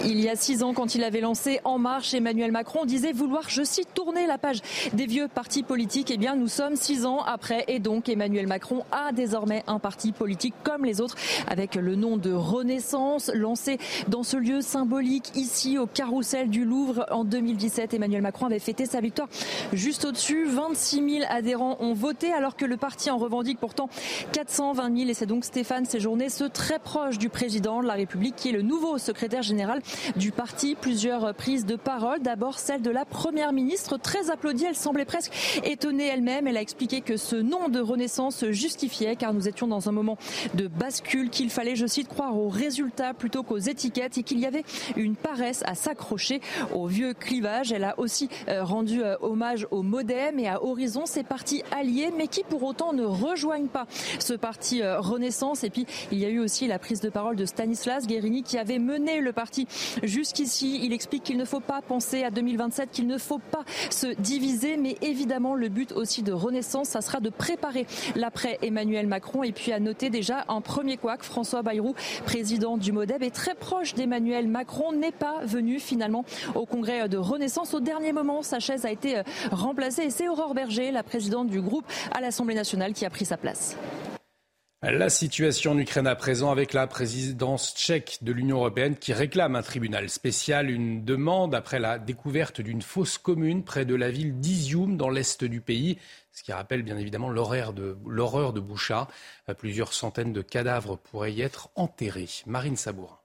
Il 0.08 0.20
y 0.20 0.30
a 0.30 0.36
six 0.36 0.62
ans, 0.62 0.74
quand 0.74 0.94
il 0.94 1.04
avait 1.04 1.20
lancé 1.20 1.62
En 1.64 1.80
Marche, 1.80 2.14
Emmanuel 2.14 2.52
Macron 2.52 2.86
disait 2.86 3.12
vouloir, 3.12 3.50
je 3.50 3.64
cite, 3.64 3.88
tourner 3.94 4.28
la 4.28 4.38
page 4.38 4.62
des 4.94 5.08
vieux 5.08 5.28
partis 5.28 5.64
politiques. 5.64 6.12
Eh 6.12 6.18
bien, 6.18 6.36
nous 6.36 6.48
sommes 6.48 6.76
six 6.76 7.06
ans 7.06 7.24
après 7.24 7.66
et 7.68 7.80
donc 7.80 8.08
Emmanuel 8.10 8.46
Macron 8.46 8.84
a 8.92 9.12
désormais 9.14 9.64
un 9.66 9.80
parti 9.80 10.12
politique 10.12 10.54
comme 10.64 10.86
les 10.86 11.02
autres 11.02 11.16
avec 11.48 11.74
le 11.74 11.96
nom 11.96 12.18
de 12.18 12.32
Renaissance 12.32 13.32
lancé 13.34 13.80
dans 14.08 14.24
ce 14.24 14.38
lieu 14.38 14.62
symbolique 14.62 15.32
ici 15.36 15.78
au 15.78 15.88
carrousel 15.88 16.50
du 16.50 16.66
Louvre 16.66 17.06
en 17.10 17.24
2017. 17.24 17.94
Emmanuel 17.94 18.22
Macron 18.22 18.46
avait 18.46 18.60
fêté 18.60 18.86
sa 18.86 19.02
victoire 19.02 19.28
juste 19.74 20.06
au-dessus. 20.06 20.46
26 20.46 21.20
000 21.20 21.26
adhérents 21.30 21.78
ont 21.80 21.94
voté 21.94 22.32
alors 22.32 22.56
que 22.56 22.66
le 22.66 22.78
parti 22.78 23.10
en 23.10 23.18
revendique 23.18 23.60
pourtant 23.60 23.90
420 24.34 24.98
000 24.98 25.10
et 25.10 25.14
c'est 25.14 25.26
donc 25.26 25.46
Stéphane 25.46 25.86
Séjourné, 25.86 26.30
ce 26.30 26.44
très 26.44 26.80
proche 26.80 27.18
du 27.18 27.30
président 27.30 27.82
de 27.82 27.88
la 27.88 27.94
République 27.94 28.36
qui 28.36 28.50
est 28.50 28.54
le 28.54 28.62
nouveau 28.62 28.98
secrétaire 28.98 29.42
général 29.42 29.75
du 30.16 30.32
parti. 30.32 30.76
Plusieurs 30.76 31.34
prises 31.34 31.66
de 31.66 31.76
parole. 31.76 32.22
D'abord 32.22 32.60
celle 32.60 32.82
de 32.82 32.92
la 32.92 33.06
première 33.06 33.54
ministre, 33.54 33.98
très 33.98 34.30
applaudie. 34.30 34.66
Elle 34.66 34.76
semblait 34.76 35.06
presque 35.06 35.32
étonnée 35.64 36.08
elle-même. 36.08 36.48
Elle 36.48 36.58
a 36.58 36.62
expliqué 36.62 37.02
que 37.02 37.18
ce 37.18 37.36
nom 37.36 37.70
de 37.70 37.80
renaissance 37.80 38.46
justifiait 38.50 39.16
car 39.16 39.34
nous 39.34 39.48
étions 39.48 39.68
dans 39.68 39.90
un 39.90 39.92
moment 39.92 40.18
de 40.54 40.68
bascule, 40.68 41.30
qu'il 41.30 41.50
fallait, 41.50 41.76
je 41.76 41.86
cite, 41.86 42.08
croire 42.08 42.38
aux 42.38 42.50
résultats 42.50 43.14
plutôt 43.14 43.44
qu'aux 43.44 43.58
étiquettes 43.58 44.18
et 44.18 44.24
qu'il 44.24 44.40
y 44.40 44.46
avait 44.46 44.64
une 44.96 45.16
paresse 45.16 45.64
à 45.66 45.76
s'accrocher 45.76 46.42
au 46.74 46.88
vieux 46.88 47.14
clivage. 47.14 47.72
Elle 47.72 47.84
a 47.84 48.00
aussi 48.00 48.30
euh, 48.48 48.64
rendu 48.64 49.04
euh, 49.04 49.16
hommage 49.22 49.68
au 49.72 49.82
Modem 49.82 50.40
et 50.40 50.48
à 50.48 50.64
Horizon, 50.64 51.06
ces 51.06 51.24
partis 51.24 51.64
alliés, 51.72 52.12
mais 52.18 52.28
qui 52.28 52.44
pour 52.44 52.64
autant 52.64 52.94
ne 52.94 53.04
rejoignent 53.04 53.68
pas 53.68 53.88
ce 54.20 54.34
parti 54.34 54.82
euh, 54.82 55.00
Renaissance. 55.00 55.64
Et 55.64 55.70
puis, 55.70 55.86
il 56.12 56.20
y 56.20 56.26
a 56.26 56.30
eu 56.30 56.40
aussi 56.40 56.68
la 56.68 56.80
prise 56.80 57.02
de 57.02 57.10
parole 57.10 57.36
de 57.36 57.46
Stanislas 57.46 58.08
Guérini 58.08 58.44
qui 58.44 58.58
avait 58.58 58.80
mené 58.80 59.22
le 59.22 59.34
parti 59.34 59.65
Jusqu'ici, 60.04 60.80
il 60.84 60.94
explique 60.94 61.24
qu'il 61.24 61.38
ne 61.38 61.46
faut 61.46 61.60
pas 61.60 61.82
penser 61.82 62.24
à 62.24 62.32
2027, 62.32 62.92
qu'il 62.92 63.08
ne 63.08 63.18
faut 63.18 63.40
pas 63.40 63.64
se 63.90 64.08
diviser, 64.20 64.78
mais 64.78 64.96
évidemment 65.02 65.56
le 65.56 65.70
but 65.70 65.92
aussi 65.92 66.24
de 66.24 66.32
Renaissance, 66.32 66.90
ça 66.90 67.02
sera 67.02 67.20
de 67.20 67.30
préparer 67.30 67.86
l'après 68.16 68.58
Emmanuel 68.62 69.08
Macron 69.08 69.44
et 69.44 69.52
puis 69.52 69.72
à 69.72 69.80
noter 69.80 70.10
déjà 70.10 70.46
un 70.48 70.62
premier 70.62 70.98
couac, 70.98 71.24
François 71.24 71.62
Bayrou, 71.62 71.96
président 72.26 72.78
du 72.78 72.92
MoDEB, 72.92 73.24
est 73.24 73.36
très 73.36 73.56
proche 73.56 73.94
d'Emmanuel 73.94 74.48
Macron, 74.48 74.92
n'est 74.92 75.12
pas 75.12 75.42
venu 75.44 75.80
finalement 75.80 76.26
au 76.56 76.66
congrès 76.66 77.08
de 77.10 77.18
Renaissance. 77.18 77.74
Au 77.74 77.80
dernier 77.80 78.14
moment, 78.14 78.42
sa 78.42 78.60
chaise 78.60 78.86
a 78.86 78.92
été 78.92 79.22
remplacée 79.52 80.04
et 80.04 80.10
c'est 80.10 80.28
Aurore 80.28 80.54
Berger, 80.54 80.92
la 80.92 81.04
présidente 81.04 81.48
du 81.48 81.62
groupe 81.62 81.86
à 82.14 82.22
l'Assemblée 82.22 82.56
nationale, 82.56 82.94
qui 82.94 83.06
a 83.06 83.10
pris 83.10 83.26
sa 83.26 83.38
place. 83.38 83.76
La 84.88 85.10
situation 85.10 85.72
en 85.72 85.80
Ukraine 85.80 86.06
à 86.06 86.16
présent 86.16 86.52
avec 86.52 86.72
la 86.72 86.86
présidence 86.86 87.74
tchèque 87.74 88.20
de 88.22 88.32
l'Union 88.32 88.58
européenne 88.58 88.96
qui 88.96 89.14
réclame 89.14 89.56
un 89.56 89.64
tribunal 89.64 90.12
spécial, 90.12 90.70
une 90.70 91.04
demande 91.04 91.56
après 91.56 91.80
la 91.80 91.98
découverte 91.98 92.62
d'une 92.62 92.84
fosse 92.84 93.18
commune 93.18 93.64
près 93.64 93.84
de 93.86 93.96
la 93.96 94.12
ville 94.12 94.40
d'Izium 94.40 94.96
dans 94.96 95.10
l'est 95.10 95.44
du 95.44 95.60
pays, 95.60 95.98
ce 96.32 96.44
qui 96.44 96.54
rappelle 96.54 96.84
bien 96.84 97.00
évidemment 97.00 97.32
l'horreur 97.32 97.74
de, 97.74 98.60
Boucha. 98.60 99.08
Plusieurs 99.58 99.92
centaines 99.92 100.34
de 100.34 100.44
cadavres 100.44 100.98
pourraient 100.98 101.34
y 101.34 101.42
être 101.42 101.70
enterrés. 101.74 102.30
Marine 102.46 102.76
Sabourin. 102.76 103.18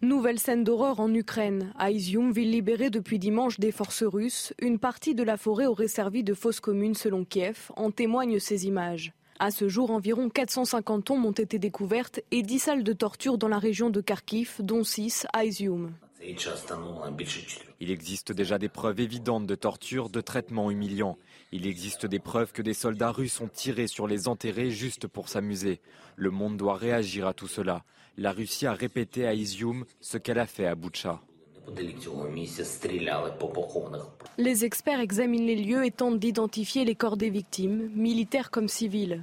Nouvelle 0.00 0.38
scène 0.38 0.62
d'horreur 0.62 1.00
en 1.00 1.12
Ukraine. 1.12 1.72
À 1.76 1.90
Izium, 1.90 2.30
ville 2.30 2.52
libérée 2.52 2.90
depuis 2.90 3.18
dimanche 3.18 3.58
des 3.58 3.72
forces 3.72 4.04
russes, 4.04 4.54
une 4.60 4.78
partie 4.78 5.16
de 5.16 5.24
la 5.24 5.36
forêt 5.36 5.66
aurait 5.66 5.88
servi 5.88 6.22
de 6.22 6.34
fosse 6.34 6.60
commune 6.60 6.94
selon 6.94 7.24
Kiev, 7.24 7.72
en 7.74 7.90
témoignent 7.90 8.38
ces 8.38 8.68
images. 8.68 9.12
À 9.38 9.50
ce 9.50 9.68
jour, 9.68 9.90
environ 9.90 10.28
450 10.28 11.04
tombes 11.04 11.24
ont 11.24 11.32
été 11.32 11.58
découvertes 11.58 12.20
et 12.30 12.42
10 12.42 12.58
salles 12.58 12.84
de 12.84 12.92
torture 12.92 13.36
dans 13.36 13.48
la 13.48 13.58
région 13.58 13.90
de 13.90 14.00
Kharkiv, 14.00 14.56
dont 14.60 14.84
6 14.84 15.26
à 15.32 15.44
Izium. 15.44 15.92
Il 17.80 17.90
existe 17.90 18.32
déjà 18.32 18.58
des 18.58 18.68
preuves 18.68 19.00
évidentes 19.00 19.46
de 19.46 19.54
torture, 19.54 20.08
de 20.08 20.20
traitements 20.20 20.70
humiliants. 20.70 21.18
Il 21.52 21.66
existe 21.66 22.06
des 22.06 22.20
preuves 22.20 22.52
que 22.52 22.62
des 22.62 22.74
soldats 22.74 23.10
russes 23.10 23.40
ont 23.40 23.48
tiré 23.48 23.88
sur 23.88 24.06
les 24.06 24.28
enterrés 24.28 24.70
juste 24.70 25.06
pour 25.06 25.28
s'amuser. 25.28 25.80
Le 26.16 26.30
monde 26.30 26.56
doit 26.56 26.76
réagir 26.76 27.26
à 27.26 27.34
tout 27.34 27.48
cela. 27.48 27.84
La 28.16 28.32
Russie 28.32 28.66
a 28.66 28.72
répété 28.72 29.26
à 29.26 29.34
Izium 29.34 29.84
ce 30.00 30.16
qu'elle 30.16 30.38
a 30.38 30.46
fait 30.46 30.66
à 30.66 30.76
Boucha. 30.76 31.20
Les 34.38 34.64
experts 34.64 35.00
examinent 35.00 35.46
les 35.46 35.56
lieux 35.56 35.84
et 35.84 35.90
tentent 35.90 36.18
d'identifier 36.18 36.84
les 36.84 36.94
corps 36.94 37.16
des 37.16 37.30
victimes, 37.30 37.90
militaires 37.94 38.50
comme 38.50 38.68
civils. 38.68 39.22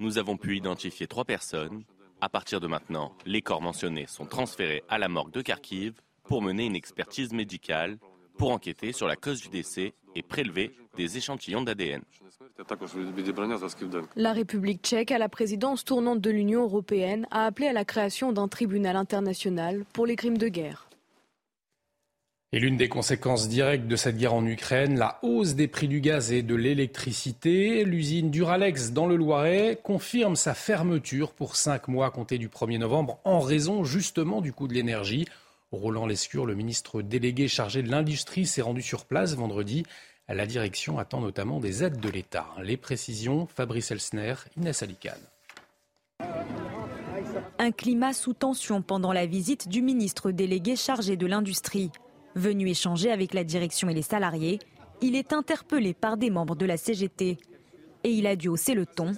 Nous 0.00 0.18
avons 0.18 0.36
pu 0.36 0.56
identifier 0.56 1.06
trois 1.06 1.24
personnes, 1.24 1.84
À 2.20 2.28
partir 2.28 2.58
de 2.58 2.66
maintenant, 2.66 3.12
les 3.26 3.42
corps 3.42 3.62
mentionnés 3.62 4.06
sont 4.08 4.26
transférés 4.26 4.82
à 4.88 4.98
la 4.98 5.08
morgue 5.08 5.30
de 5.30 5.40
Kharkiv 5.40 5.92
pour 6.24 6.42
mener 6.42 6.66
une 6.66 6.74
expertise 6.74 7.32
médicale, 7.32 7.98
pour 8.36 8.50
enquêter 8.50 8.92
sur 8.92 9.06
la 9.06 9.14
cause 9.14 9.40
du 9.40 9.48
décès 9.48 9.94
et 10.16 10.22
prélever 10.22 10.72
des 10.98 11.16
échantillons 11.16 11.62
d'ADN. 11.62 12.02
La 14.16 14.32
République 14.32 14.82
tchèque, 14.82 15.12
à 15.12 15.18
la 15.18 15.28
présidence 15.28 15.84
tournante 15.84 16.20
de 16.20 16.30
l'Union 16.30 16.64
européenne, 16.64 17.26
a 17.30 17.46
appelé 17.46 17.68
à 17.68 17.72
la 17.72 17.84
création 17.84 18.32
d'un 18.32 18.48
tribunal 18.48 18.96
international 18.96 19.84
pour 19.92 20.06
les 20.06 20.16
crimes 20.16 20.38
de 20.38 20.48
guerre. 20.48 20.88
Et 22.52 22.58
l'une 22.60 22.78
des 22.78 22.88
conséquences 22.88 23.48
directes 23.48 23.86
de 23.86 23.94
cette 23.94 24.16
guerre 24.16 24.32
en 24.34 24.44
Ukraine, 24.44 24.98
la 24.98 25.18
hausse 25.22 25.54
des 25.54 25.68
prix 25.68 25.86
du 25.86 26.00
gaz 26.00 26.32
et 26.32 26.42
de 26.42 26.54
l'électricité. 26.54 27.84
L'usine 27.84 28.30
Duralex 28.30 28.90
dans 28.92 29.06
le 29.06 29.16
Loiret 29.16 29.78
confirme 29.82 30.34
sa 30.34 30.54
fermeture 30.54 31.32
pour 31.32 31.56
cinq 31.56 31.88
mois 31.88 32.10
compté 32.10 32.38
du 32.38 32.48
1er 32.48 32.78
novembre 32.78 33.20
en 33.24 33.40
raison 33.40 33.84
justement 33.84 34.40
du 34.40 34.54
coût 34.54 34.66
de 34.66 34.72
l'énergie. 34.72 35.26
Roland 35.72 36.06
Lescure, 36.06 36.46
le 36.46 36.54
ministre 36.54 37.02
délégué 37.02 37.46
chargé 37.48 37.82
de 37.82 37.90
l'industrie, 37.90 38.46
s'est 38.46 38.62
rendu 38.62 38.80
sur 38.80 39.04
place 39.04 39.34
vendredi. 39.34 39.84
La 40.28 40.44
direction 40.44 40.98
attend 40.98 41.22
notamment 41.22 41.58
des 41.58 41.82
aides 41.84 42.00
de 42.00 42.10
l'État. 42.10 42.46
Les 42.62 42.76
précisions, 42.76 43.46
Fabrice 43.46 43.90
Elsner, 43.90 44.34
Inès 44.58 44.82
Alicane. 44.82 45.18
Un 47.58 47.70
climat 47.70 48.12
sous 48.12 48.34
tension 48.34 48.82
pendant 48.82 49.12
la 49.12 49.24
visite 49.24 49.68
du 49.68 49.80
ministre 49.80 50.30
délégué 50.30 50.76
chargé 50.76 51.16
de 51.16 51.26
l'industrie. 51.26 51.90
Venu 52.34 52.68
échanger 52.68 53.10
avec 53.10 53.32
la 53.32 53.42
direction 53.42 53.88
et 53.88 53.94
les 53.94 54.02
salariés, 54.02 54.58
il 55.00 55.16
est 55.16 55.32
interpellé 55.32 55.94
par 55.94 56.18
des 56.18 56.28
membres 56.28 56.56
de 56.56 56.66
la 56.66 56.76
CGT. 56.76 57.38
Et 58.04 58.10
il 58.10 58.26
a 58.26 58.36
dû 58.36 58.48
hausser 58.48 58.74
le 58.74 58.84
ton 58.84 59.12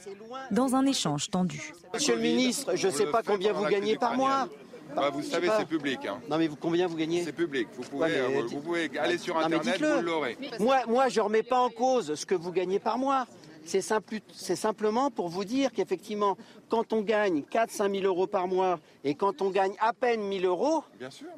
dans 0.52 0.76
un 0.76 0.86
échange 0.86 1.28
tendu. 1.28 1.72
Monsieur 1.92 2.14
le 2.14 2.22
ministre, 2.22 2.76
je 2.76 2.86
ne 2.86 2.92
sais 2.92 3.06
pas 3.06 3.22
combien 3.22 3.52
vous 3.52 3.66
gagnez 3.66 3.96
par 3.96 4.16
mois. 4.16 4.48
Bah, 4.94 5.10
vous 5.12 5.22
savez, 5.22 5.48
c'est 5.58 5.68
public. 5.68 6.00
Hein. 6.06 6.20
Non, 6.28 6.38
mais 6.38 6.48
vous, 6.48 6.56
combien 6.56 6.86
vous 6.86 6.96
gagnez 6.96 7.24
C'est 7.24 7.32
public. 7.32 7.68
Vous 7.74 7.82
pouvez, 7.82 8.16
euh, 8.16 8.42
vous 8.48 8.60
pouvez 8.60 8.90
aller 8.98 9.18
sur 9.18 9.36
Internet, 9.38 9.80
vous 9.80 10.02
l'aurez. 10.02 10.36
Moi, 10.58 10.80
moi 10.88 11.08
je 11.08 11.20
ne 11.20 11.24
remets 11.24 11.42
pas 11.42 11.60
en 11.60 11.70
cause 11.70 12.14
ce 12.14 12.26
que 12.26 12.34
vous 12.34 12.52
gagnez 12.52 12.78
par 12.78 12.98
mois. 12.98 13.26
C'est 13.64 14.56
simplement 14.56 15.10
pour 15.10 15.28
vous 15.28 15.44
dire 15.44 15.70
qu'effectivement, 15.72 16.36
quand 16.68 16.92
on 16.92 17.02
gagne 17.02 17.42
4-5 17.42 18.00
000 18.00 18.04
euros 18.04 18.26
par 18.26 18.48
mois 18.48 18.80
et 19.04 19.14
quand 19.14 19.42
on 19.42 19.50
gagne 19.50 19.74
à 19.80 19.92
peine 19.92 20.22
1 20.22 20.40
000 20.40 20.44
euros, 20.46 20.82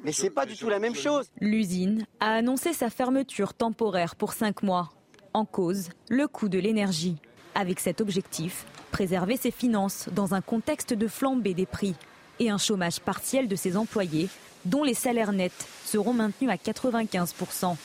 mais 0.03 0.11
ce 0.11 0.23
n'est 0.23 0.29
pas 0.29 0.45
du 0.45 0.55
tout 0.55 0.69
la 0.69 0.79
même 0.79 0.95
chose. 0.95 1.29
L'usine 1.39 2.05
a 2.19 2.33
annoncé 2.35 2.73
sa 2.73 2.89
fermeture 2.89 3.53
temporaire 3.53 4.15
pour 4.15 4.33
5 4.33 4.63
mois. 4.63 4.89
En 5.33 5.45
cause, 5.45 5.89
le 6.09 6.27
coût 6.27 6.49
de 6.49 6.59
l'énergie. 6.59 7.17
Avec 7.55 7.79
cet 7.79 8.01
objectif, 8.01 8.65
préserver 8.91 9.37
ses 9.37 9.51
finances 9.51 10.09
dans 10.11 10.33
un 10.33 10.41
contexte 10.41 10.93
de 10.93 11.07
flambée 11.07 11.53
des 11.53 11.67
prix 11.67 11.95
et 12.39 12.49
un 12.49 12.57
chômage 12.57 12.99
partiel 12.99 13.47
de 13.47 13.55
ses 13.55 13.77
employés, 13.77 14.29
dont 14.65 14.83
les 14.83 14.93
salaires 14.93 15.33
nets 15.33 15.67
seront 15.85 16.13
maintenus 16.13 16.49
à 16.49 16.55
95%. 16.55 17.75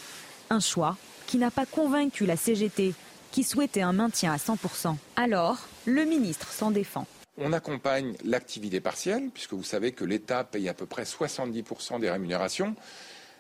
Un 0.50 0.61
choix 0.61 0.97
qui 1.26 1.38
n'a 1.38 1.50
pas 1.50 1.67
convaincu 1.67 2.26
la 2.26 2.37
CGT 2.37 2.95
qui 3.31 3.45
souhaitait 3.45 3.83
un 3.83 3.93
maintien 3.93 4.33
à 4.33 4.37
100%. 4.37 4.97
Alors, 5.17 5.59
le 5.85 6.05
ministre 6.05 6.50
s'en 6.50 6.71
défend. 6.71 7.07
On 7.37 7.52
accompagne 7.52 8.14
l'activité 8.25 8.81
partielle, 8.81 9.28
puisque 9.33 9.52
vous 9.52 9.62
savez 9.62 9.93
que 9.93 10.05
l'État 10.05 10.45
paye 10.45 10.69
à 10.69 10.75
peu 10.75 10.87
près 10.87 11.05
70% 11.05 12.00
des 12.00 12.11
rémunérations. 12.11 12.75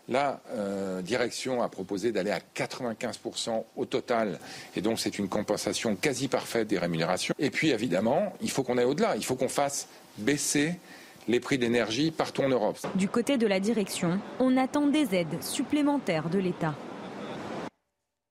La 0.08 0.40
euh, 0.52 1.02
direction 1.02 1.62
a 1.62 1.68
proposé 1.68 2.12
d'aller 2.12 2.30
à 2.30 2.40
95% 2.56 3.64
au 3.76 3.84
total, 3.84 4.38
et 4.74 4.80
donc 4.80 4.98
c'est 5.00 5.18
une 5.18 5.28
compensation 5.28 5.96
quasi 5.96 6.28
parfaite 6.28 6.68
des 6.68 6.78
rémunérations. 6.78 7.34
Et 7.38 7.50
puis 7.50 7.70
évidemment, 7.70 8.32
il 8.40 8.50
faut 8.50 8.62
qu'on 8.62 8.78
aille 8.78 8.86
au-delà, 8.86 9.16
il 9.16 9.24
faut 9.24 9.36
qu'on 9.36 9.48
fasse 9.48 9.86
baisser 10.16 10.74
les 11.28 11.40
prix 11.40 11.58
d'énergie 11.58 12.10
partout 12.10 12.42
en 12.42 12.48
Europe. 12.48 12.78
Du 12.94 13.08
côté 13.08 13.36
de 13.36 13.46
la 13.46 13.60
direction, 13.60 14.18
on 14.40 14.56
attend 14.56 14.86
des 14.86 15.14
aides 15.14 15.42
supplémentaires 15.42 16.30
de 16.30 16.38
l'État. 16.38 16.74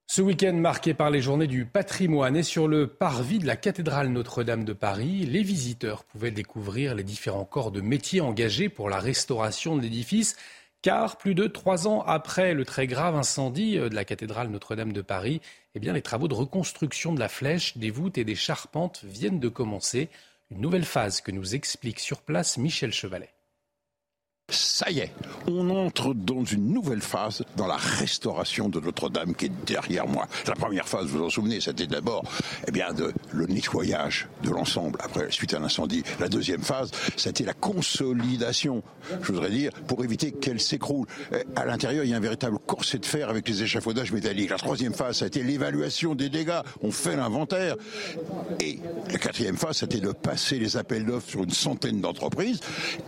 Ce 0.10 0.22
week-end 0.24 0.54
marqué 0.54 0.96
par 0.96 1.12
les 1.12 1.22
journées 1.22 1.46
du 1.46 1.66
patrimoine 1.66 2.36
et 2.36 2.42
sur 2.42 2.68
le 2.68 2.88
parvis 2.88 3.38
de 3.38 3.46
la 3.46 3.56
cathédrale 3.56 4.08
Notre-Dame 4.08 4.64
de 4.64 4.74
Paris, 4.74 5.28
les 5.28 5.44
visiteurs 5.44 6.06
pouvaient 6.06 6.32
découvrir 6.32 6.96
les 6.96 7.04
différents 7.04 7.46
corps 7.46 7.70
de 7.70 7.82
métiers 7.82 8.22
engagés 8.22 8.68
pour 8.70 8.90
la 8.90 9.00
restauration 9.00 9.76
de 9.76 9.82
l'édifice. 9.82 10.36
Car 10.88 11.18
plus 11.18 11.36
de 11.36 11.48
trois 11.48 11.86
ans 11.90 12.02
après 12.08 12.54
le 12.54 12.64
très 12.64 12.88
grave 12.88 13.14
incendie 13.14 13.76
de 13.78 13.94
la 13.94 14.06
cathédrale 14.06 14.48
Notre-Dame 14.48 14.94
de 14.94 15.02
Paris, 15.02 15.42
eh 15.76 15.82
bien, 15.82 15.92
les 15.92 16.02
travaux 16.02 16.30
de 16.30 16.34
reconstruction 16.34 17.14
de 17.14 17.20
la 17.20 17.28
flèche, 17.28 17.78
des 17.78 17.92
voûtes 17.92 18.18
et 18.18 18.24
des 18.24 18.36
charpentes 18.36 19.02
viennent 19.04 19.42
de 19.42 19.50
commencer. 19.50 20.08
Une 20.50 20.62
nouvelle 20.62 20.86
phase 20.86 21.20
que 21.20 21.32
nous 21.32 21.56
explique 21.56 22.00
sur 22.00 22.22
place 22.22 22.58
Michel 22.58 22.94
Chevalet. 22.94 23.34
Ça 24.50 24.90
y 24.90 25.00
est, 25.00 25.12
on 25.46 25.70
entre 25.72 26.14
dans 26.14 26.46
une 26.46 26.72
nouvelle 26.72 27.02
phase 27.02 27.44
dans 27.58 27.68
la 27.68 27.76
restauration 27.76 28.70
de 28.70 28.80
Notre-Dame 28.80 29.36
qui 29.36 29.48
est 29.48 29.66
derrière 29.66 30.08
moi. 30.08 30.26
La 30.48 30.56
première 30.56 30.88
phase, 30.88 31.08
vous 31.08 31.18
vous 31.18 31.26
en 31.26 31.30
souvenez, 31.30 31.60
c'était 31.60 31.86
d'abord 31.86 32.24
eh 32.66 32.72
bien, 32.72 32.86
le 33.34 33.46
nettoyage 33.48 34.30
de 34.44 34.52
l'ensemble 34.52 35.00
après 35.04 35.32
suite 35.32 35.54
à 35.54 35.60
l'incendie. 35.60 36.02
La 36.22 36.30
deuxième 36.30 36.62
phase, 36.62 36.92
c'était 37.18 37.44
la 37.44 37.54
consolidation, 37.54 38.84
je 39.22 39.34
voudrais 39.34 39.50
dire, 39.50 39.74
pour 39.86 40.02
éviter 40.06 40.32
qu'elle 40.32 40.62
s'écroule. 40.62 41.08
Eh, 41.34 41.44
à 41.58 41.66
l'intérieur, 41.66 42.06
il 42.06 42.12
y 42.12 42.14
a 42.14 42.18
un 42.18 42.22
véritable 42.22 42.58
corset 42.66 43.00
de 43.00 43.06
fer 43.06 43.28
avec 43.28 43.50
les 43.50 43.64
échafaudages 43.64 44.14
métalliques. 44.14 44.52
La 44.52 44.58
troisième 44.58 44.94
phase, 44.94 45.18
ça 45.18 45.26
a 45.26 45.28
été 45.28 45.44
l'évaluation 45.44 46.16
des 46.16 46.30
dégâts. 46.30 46.62
On 46.82 46.92
fait 46.92 47.18
l'inventaire. 47.18 47.76
Et 48.62 48.80
la 49.12 49.18
quatrième 49.18 49.58
phase, 49.58 49.80
c'était 49.80 50.00
de 50.00 50.14
passer 50.14 50.58
les 50.58 50.78
appels 50.78 51.06
d'offres 51.06 51.28
sur 51.28 51.44
une 51.44 51.52
centaine 51.52 52.00
d'entreprises. 52.00 52.62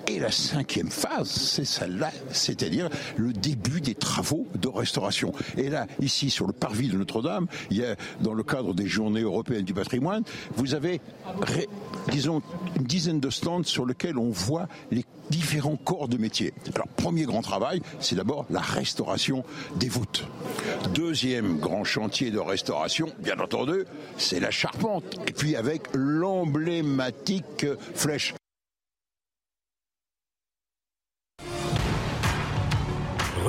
Et 0.10 0.20
la 0.20 0.32
cinquième 0.32 0.92
phase, 0.92 1.29
c'est 1.30 1.66
celle-là, 1.66 2.12
c'est-à-dire 2.32 2.90
le 3.18 3.34
début 3.34 3.82
des 3.82 3.96
travaux 3.96 4.48
de 4.56 4.68
restauration. 4.68 5.32
Et 5.58 5.70
là, 5.70 5.88
ici, 6.02 6.30
sur 6.30 6.48
le 6.48 6.54
parvis 6.54 6.88
de 6.88 6.98
Notre-Dame, 6.98 7.48
dans 8.22 8.34
le 8.34 8.44
cadre 8.44 8.74
des 8.74 8.88
Journées 8.88 9.22
européennes 9.22 9.66
du 9.66 9.74
patrimoine, 9.74 10.24
vous 10.56 10.74
avez, 10.74 11.02
disons, 12.12 12.42
une 12.76 12.84
dizaine 12.84 13.20
de 13.20 13.30
stands 13.30 13.64
sur 13.64 13.86
lesquels 13.86 14.18
on 14.18 14.30
voit 14.30 14.68
les 14.92 15.06
différents 15.30 15.76
corps 15.76 16.08
de 16.08 16.18
métier. 16.18 16.54
Alors, 16.74 16.88
premier 16.88 17.24
grand 17.24 17.42
travail, 17.42 17.82
c'est 18.00 18.16
d'abord 18.16 18.46
la 18.50 18.62
restauration 18.62 19.44
des 19.76 19.90
voûtes. 19.90 20.26
Deuxième 20.96 21.60
grand 21.60 21.84
chantier 21.84 22.32
de 22.32 22.40
restauration, 22.40 23.10
bien 23.20 23.40
entendu, 23.40 23.86
c'est 24.18 24.40
la 24.40 24.50
charpente. 24.50 25.20
Et 25.28 25.34
puis 25.34 25.56
avec 25.56 25.84
l'emblématique 25.94 27.68
flèche. 27.94 28.34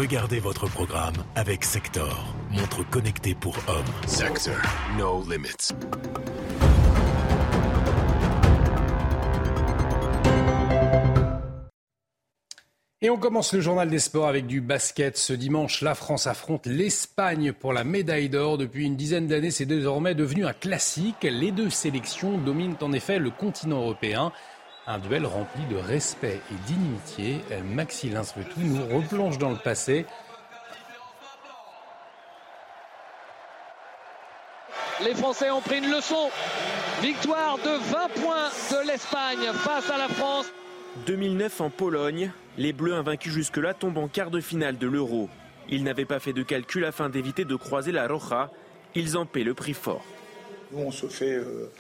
Regardez 0.00 0.40
votre 0.40 0.66
programme 0.66 1.12
avec 1.34 1.62
Sector, 1.62 2.34
montre 2.50 2.88
connectée 2.88 3.34
pour 3.34 3.54
hommes. 3.68 3.84
Sector, 4.06 4.54
no 4.96 5.22
limits. 5.30 5.74
Et 13.02 13.10
on 13.10 13.18
commence 13.18 13.52
le 13.52 13.60
journal 13.60 13.90
des 13.90 13.98
sports 13.98 14.28
avec 14.28 14.46
du 14.46 14.62
basket. 14.62 15.18
Ce 15.18 15.34
dimanche, 15.34 15.82
la 15.82 15.94
France 15.94 16.26
affronte 16.26 16.66
l'Espagne 16.66 17.52
pour 17.52 17.74
la 17.74 17.84
médaille 17.84 18.30
d'or. 18.30 18.56
Depuis 18.56 18.86
une 18.86 18.96
dizaine 18.96 19.26
d'années, 19.26 19.50
c'est 19.50 19.66
désormais 19.66 20.14
devenu 20.14 20.46
un 20.46 20.54
classique. 20.54 21.24
Les 21.24 21.52
deux 21.52 21.68
sélections 21.68 22.38
dominent 22.38 22.76
en 22.80 22.92
effet 22.92 23.18
le 23.18 23.28
continent 23.28 23.80
européen. 23.80 24.32
Un 24.92 24.98
duel 24.98 25.24
rempli 25.24 25.64
de 25.66 25.76
respect 25.76 26.40
et 26.50 26.66
d'inimitié. 26.66 27.40
Maxi 27.62 28.11
Linsvetou 28.11 28.59
nous 28.59 28.96
replonge 28.96 29.38
dans 29.38 29.50
le 29.50 29.57
passé. 29.57 30.05
Les 35.05 35.14
Français 35.14 35.48
ont 35.53 35.61
pris 35.61 35.79
une 35.79 35.92
leçon. 35.92 36.31
Victoire 37.00 37.59
de 37.59 37.70
20 37.70 38.09
points 38.20 38.48
de 38.72 38.88
l'Espagne 38.88 39.53
face 39.55 39.88
à 39.90 39.96
la 39.96 40.09
France. 40.09 40.46
2009 41.07 41.61
en 41.61 41.70
Pologne, 41.70 42.33
les 42.59 42.72
Bleus 42.72 42.94
invaincus 42.94 43.33
jusque-là 43.33 43.74
tombent 43.74 43.98
en 43.98 44.09
quart 44.09 44.33
de 44.33 44.40
finale 44.40 44.76
de 44.76 44.88
l'Euro. 44.88 45.29
Ils 45.68 45.85
n'avaient 45.85 46.05
pas 46.05 46.18
fait 46.18 46.33
de 46.33 46.42
calcul 46.42 46.85
afin 46.85 47.09
d'éviter 47.09 47.44
de 47.44 47.55
croiser 47.55 47.92
la 47.92 48.09
Roja. 48.09 48.50
Ils 48.96 49.16
en 49.16 49.24
paient 49.24 49.44
le 49.44 49.55
prix 49.55 49.74
fort. 49.74 50.05
Nous, 50.72 50.83
on 50.83 50.90
se 50.90 51.07
fait 51.07 51.37
euh, 51.37 51.70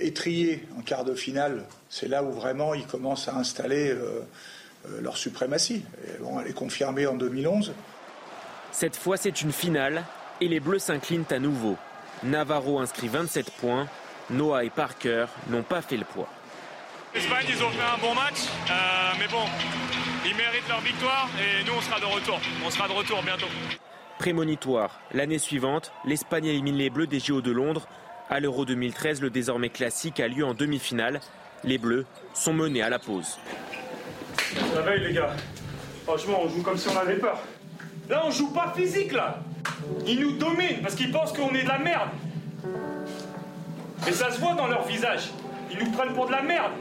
étrier 0.00 0.64
en 0.78 0.82
quart 0.82 1.04
de 1.04 1.14
finale. 1.14 1.64
C'est 1.88 2.08
là 2.08 2.22
où 2.22 2.32
vraiment 2.32 2.74
ils 2.74 2.86
commencent 2.86 3.28
à 3.28 3.36
installer 3.36 3.90
euh, 3.90 4.20
euh, 4.86 5.00
leur 5.00 5.16
suprématie. 5.16 5.84
Et 6.06 6.18
bon, 6.20 6.40
elle 6.40 6.48
est 6.48 6.54
confirmée 6.54 7.06
en 7.06 7.14
2011. 7.14 7.72
Cette 8.72 8.96
fois, 8.96 9.16
c'est 9.16 9.42
une 9.42 9.52
finale 9.52 10.04
et 10.40 10.48
les 10.48 10.60
Bleus 10.60 10.78
s'inclinent 10.78 11.24
à 11.30 11.38
nouveau. 11.38 11.76
Navarro 12.22 12.78
inscrit 12.78 13.08
27 13.08 13.50
points. 13.52 13.88
Noah 14.30 14.64
et 14.64 14.70
Parker 14.70 15.26
n'ont 15.48 15.62
pas 15.62 15.80
fait 15.80 15.96
le 15.96 16.04
poids. 16.04 16.28
L'Espagne, 17.14 17.46
ils 17.48 17.62
ont 17.62 17.70
fait 17.70 17.82
un 17.82 17.98
bon 17.98 18.14
match, 18.14 18.40
euh, 18.70 19.12
mais 19.18 19.28
bon, 19.28 19.44
ils 20.26 20.36
méritent 20.36 20.68
leur 20.68 20.80
victoire 20.80 21.28
et 21.40 21.64
nous, 21.64 21.72
on 21.72 21.80
sera 21.80 21.98
de 21.98 22.04
retour. 22.04 22.38
On 22.64 22.70
sera 22.70 22.86
de 22.86 22.92
retour 22.92 23.22
bientôt. 23.22 23.46
Prémonitoire. 24.18 25.00
L'année 25.14 25.38
suivante, 25.38 25.92
l'Espagne 26.04 26.44
élimine 26.44 26.76
les 26.76 26.90
Bleus 26.90 27.06
des 27.06 27.20
JO 27.20 27.40
de 27.40 27.50
Londres. 27.50 27.88
À 28.30 28.40
l'Euro 28.40 28.66
2013, 28.66 29.22
le 29.22 29.30
désormais 29.30 29.70
classique 29.70 30.20
a 30.20 30.28
lieu 30.28 30.44
en 30.44 30.52
demi-finale. 30.52 31.20
Les 31.64 31.78
Bleus 31.78 32.04
sont 32.34 32.52
menés 32.52 32.82
à 32.82 32.90
la 32.90 32.98
pause. 32.98 33.38
La 34.74 34.82
veille, 34.82 35.00
les 35.00 35.14
gars. 35.14 35.30
Franchement, 36.04 36.40
on 36.42 36.48
joue 36.48 36.62
comme 36.62 36.76
si 36.76 36.88
on 36.88 36.96
avait 36.98 37.16
peur. 37.16 37.38
Là, 38.10 38.22
on 38.26 38.30
joue 38.30 38.52
pas 38.52 38.74
physique, 38.76 39.12
là. 39.12 39.38
Ils 40.06 40.20
nous 40.20 40.32
dominent 40.32 40.82
parce 40.82 40.94
qu'ils 40.94 41.10
pensent 41.10 41.32
qu'on 41.32 41.54
est 41.54 41.62
de 41.62 41.68
la 41.68 41.78
merde. 41.78 42.10
Et 44.06 44.12
ça 44.12 44.30
se 44.30 44.38
voit 44.38 44.54
dans 44.54 44.66
leur 44.66 44.86
visage. 44.86 45.30
Ils 45.70 45.78
nous 45.78 45.90
prennent 45.90 46.12
pour 46.12 46.26
de 46.26 46.32
la 46.32 46.42
merde. 46.42 46.72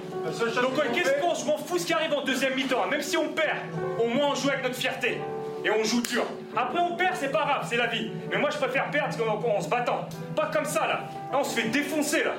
Donc, 0.61 0.73
qu'est-ce 0.93 1.21
qu'on 1.21 1.33
Je 1.33 1.45
m'en 1.45 1.57
fous 1.57 1.77
ce 1.77 1.85
qui 1.85 1.93
arrive 1.93 2.13
en 2.13 2.23
deuxième 2.23 2.55
mi-temps? 2.55 2.87
Même 2.87 3.01
si 3.01 3.15
on 3.15 3.29
perd, 3.29 3.57
au 3.99 4.07
moins 4.07 4.31
on 4.31 4.35
joue 4.35 4.49
avec 4.49 4.63
notre 4.63 4.75
fierté. 4.75 5.19
Et 5.67 5.69
on 5.69 5.83
joue 5.83 6.01
dur. 6.01 6.23
Après, 6.55 6.79
on 6.79 6.95
perd, 6.95 7.17
c'est 7.17 7.29
pas 7.29 7.43
grave, 7.43 7.67
c'est 7.69 7.75
la 7.75 7.87
vie. 7.87 8.09
Mais 8.31 8.37
moi, 8.37 8.49
je 8.49 8.57
préfère 8.57 8.89
perdre 8.89 9.17
en 9.29 9.59
se 9.59 9.67
battant. 9.67 10.07
Pas 10.33 10.45
comme 10.45 10.63
ça, 10.63 10.87
là. 10.87 11.09
Là, 11.29 11.39
on 11.39 11.43
se 11.43 11.59
fait 11.59 11.67
défoncer, 11.67 12.23
là. 12.23 12.35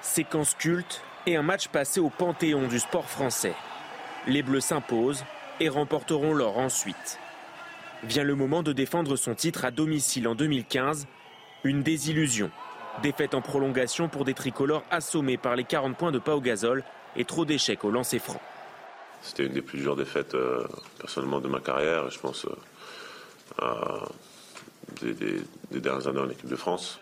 Séquence 0.00 0.54
culte 0.54 1.02
et 1.26 1.36
un 1.36 1.42
match 1.42 1.68
passé 1.68 2.00
au 2.00 2.08
panthéon 2.08 2.66
du 2.66 2.78
sport 2.78 3.10
français. 3.10 3.52
Les 4.26 4.42
Bleus 4.42 4.60
s'imposent 4.60 5.22
et 5.60 5.68
remporteront 5.68 6.32
l'or 6.32 6.56
ensuite. 6.56 7.18
Vient 8.04 8.24
le 8.24 8.36
moment 8.36 8.62
de 8.62 8.72
défendre 8.72 9.16
son 9.16 9.34
titre 9.34 9.66
à 9.66 9.70
domicile 9.70 10.26
en 10.28 10.34
2015. 10.34 11.06
Une 11.62 11.82
désillusion. 11.82 12.50
Défaite 13.02 13.34
en 13.34 13.42
prolongation 13.42 14.08
pour 14.08 14.24
des 14.24 14.34
tricolores 14.34 14.84
assommés 14.90 15.36
par 15.36 15.56
les 15.56 15.64
40 15.64 15.94
points 15.98 16.10
de 16.10 16.18
Pau 16.18 16.40
Gasol 16.40 16.84
et 17.16 17.26
trop 17.26 17.44
d'échecs 17.44 17.84
au 17.84 17.90
lancer 17.90 18.18
franc. 18.18 18.40
C'était 19.22 19.46
une 19.46 19.52
des 19.52 19.62
plus 19.62 19.78
dures 19.78 19.96
défaites 19.96 20.34
euh, 20.34 20.66
personnellement 20.98 21.40
de 21.40 21.48
ma 21.48 21.60
carrière, 21.60 22.10
je 22.10 22.18
pense, 22.18 22.46
euh, 23.62 23.64
des, 25.00 25.14
des 25.70 25.80
dernières 25.80 26.08
années 26.08 26.20
en 26.20 26.30
équipe 26.30 26.48
de 26.48 26.56
France. 26.56 26.98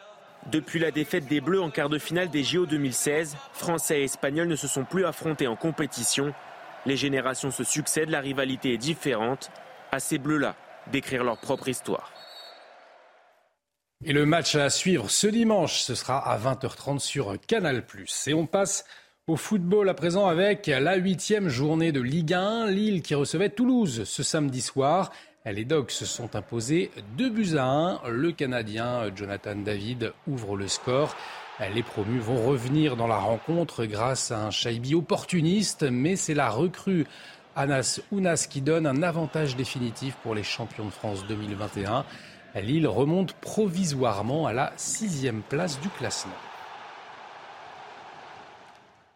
Depuis 0.46 0.78
la 0.78 0.90
défaite 0.90 1.26
des 1.26 1.40
Bleus 1.40 1.60
en 1.60 1.70
quart 1.70 1.88
de 1.88 1.98
finale 1.98 2.30
des 2.30 2.42
JO 2.42 2.66
2016, 2.66 3.36
Français 3.52 4.00
et 4.00 4.04
Espagnols 4.04 4.48
ne 4.48 4.56
se 4.56 4.68
sont 4.68 4.84
plus 4.84 5.04
affrontés 5.04 5.46
en 5.46 5.56
compétition. 5.56 6.32
Les 6.86 6.96
générations 6.96 7.50
se 7.50 7.62
succèdent, 7.64 8.08
la 8.08 8.20
rivalité 8.20 8.72
est 8.74 8.78
différente. 8.78 9.50
À 9.92 10.00
ces 10.00 10.18
Bleus-là 10.18 10.56
d'écrire 10.90 11.24
leur 11.24 11.38
propre 11.38 11.68
histoire. 11.68 12.12
Et 14.02 14.14
le 14.14 14.24
match 14.24 14.54
à 14.54 14.70
suivre 14.70 15.10
ce 15.10 15.26
dimanche, 15.26 15.80
ce 15.80 15.94
sera 15.94 16.18
à 16.18 16.38
20h30 16.38 17.00
sur 17.00 17.38
Canal+. 17.46 17.84
Et 18.26 18.34
on 18.34 18.46
passe 18.46 18.86
au 19.30 19.36
football 19.36 19.88
à 19.88 19.94
présent 19.94 20.26
avec 20.26 20.66
la 20.66 20.96
huitième 20.96 21.48
journée 21.48 21.92
de 21.92 22.00
Ligue 22.00 22.34
1. 22.34 22.66
Lille 22.66 23.00
qui 23.00 23.14
recevait 23.14 23.48
Toulouse 23.48 24.02
ce 24.04 24.24
samedi 24.24 24.60
soir. 24.60 25.12
Les 25.46 25.64
Dogs 25.64 25.90
se 25.90 26.04
sont 26.04 26.34
imposés 26.34 26.90
2 27.16 27.30
buts 27.30 27.56
à 27.56 27.64
1. 27.64 28.08
Le 28.08 28.32
Canadien 28.32 29.02
Jonathan 29.14 29.54
David 29.54 30.12
ouvre 30.26 30.56
le 30.56 30.66
score. 30.66 31.14
Les 31.74 31.84
promus 31.84 32.18
vont 32.18 32.44
revenir 32.44 32.96
dans 32.96 33.06
la 33.06 33.18
rencontre 33.18 33.84
grâce 33.84 34.32
à 34.32 34.46
un 34.46 34.50
Shaibi 34.50 34.96
opportuniste, 34.96 35.84
mais 35.84 36.16
c'est 36.16 36.34
la 36.34 36.50
recrue 36.50 37.06
Anas 37.54 38.00
Ounas 38.10 38.48
qui 38.50 38.62
donne 38.62 38.86
un 38.86 39.00
avantage 39.00 39.54
définitif 39.54 40.16
pour 40.24 40.34
les 40.34 40.42
champions 40.42 40.86
de 40.86 40.90
France 40.90 41.24
2021. 41.28 42.04
Lille 42.56 42.88
remonte 42.88 43.34
provisoirement 43.34 44.48
à 44.48 44.52
la 44.52 44.72
sixième 44.76 45.42
place 45.42 45.80
du 45.80 45.88
classement. 45.88 46.49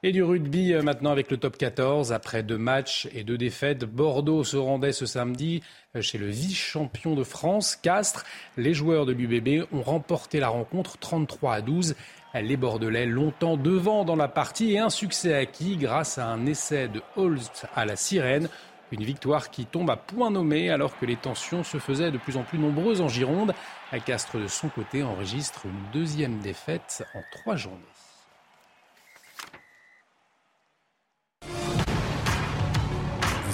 Et 0.06 0.12
du 0.12 0.22
rugby 0.22 0.74
euh, 0.74 0.82
maintenant 0.82 1.12
avec 1.12 1.30
le 1.30 1.38
top 1.38 1.56
14. 1.56 2.12
Après 2.12 2.42
deux 2.42 2.58
matchs 2.58 3.08
et 3.14 3.24
deux 3.24 3.38
défaites, 3.38 3.86
Bordeaux 3.86 4.44
se 4.44 4.58
rendait 4.58 4.92
ce 4.92 5.06
samedi 5.06 5.62
euh, 5.96 6.02
chez 6.02 6.18
le 6.18 6.26
vice-champion 6.26 7.14
de 7.14 7.24
France, 7.24 7.74
Castres. 7.74 8.26
Les 8.58 8.74
joueurs 8.74 9.06
de 9.06 9.14
l'UBB 9.14 9.64
ont 9.72 9.80
remporté 9.80 10.40
la 10.40 10.48
rencontre 10.48 10.98
33 10.98 11.54
à 11.54 11.60
12. 11.62 11.94
Les 12.34 12.58
Bordelais 12.58 13.06
longtemps 13.06 13.56
devant 13.56 14.04
dans 14.04 14.14
la 14.14 14.28
partie 14.28 14.72
et 14.72 14.78
un 14.78 14.90
succès 14.90 15.32
acquis 15.32 15.78
grâce 15.78 16.18
à 16.18 16.26
un 16.26 16.44
essai 16.44 16.88
de 16.88 17.00
Holst 17.16 17.64
à 17.74 17.86
la 17.86 17.96
sirène. 17.96 18.50
Une 18.92 19.04
victoire 19.04 19.48
qui 19.48 19.64
tombe 19.64 19.88
à 19.88 19.96
point 19.96 20.30
nommé 20.30 20.68
alors 20.68 20.98
que 20.98 21.06
les 21.06 21.16
tensions 21.16 21.64
se 21.64 21.78
faisaient 21.78 22.10
de 22.10 22.18
plus 22.18 22.36
en 22.36 22.42
plus 22.42 22.58
nombreuses 22.58 23.00
en 23.00 23.08
Gironde. 23.08 23.54
Castres, 24.04 24.38
de 24.38 24.48
son 24.48 24.68
côté, 24.68 25.02
enregistre 25.02 25.64
une 25.64 25.98
deuxième 25.98 26.40
défaite 26.40 27.06
en 27.14 27.22
trois 27.32 27.56
journées. 27.56 27.93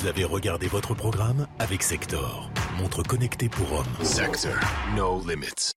Vous 0.01 0.07
avez 0.07 0.25
regardé 0.25 0.67
votre 0.67 0.95
programme 0.95 1.47
avec 1.59 1.83
Sector, 1.83 2.51
montre 2.79 3.03
connectée 3.03 3.51
pour 3.51 3.71
hommes. 3.71 4.03
Sector, 4.03 4.55
no 4.97 5.21
limits. 5.29 5.73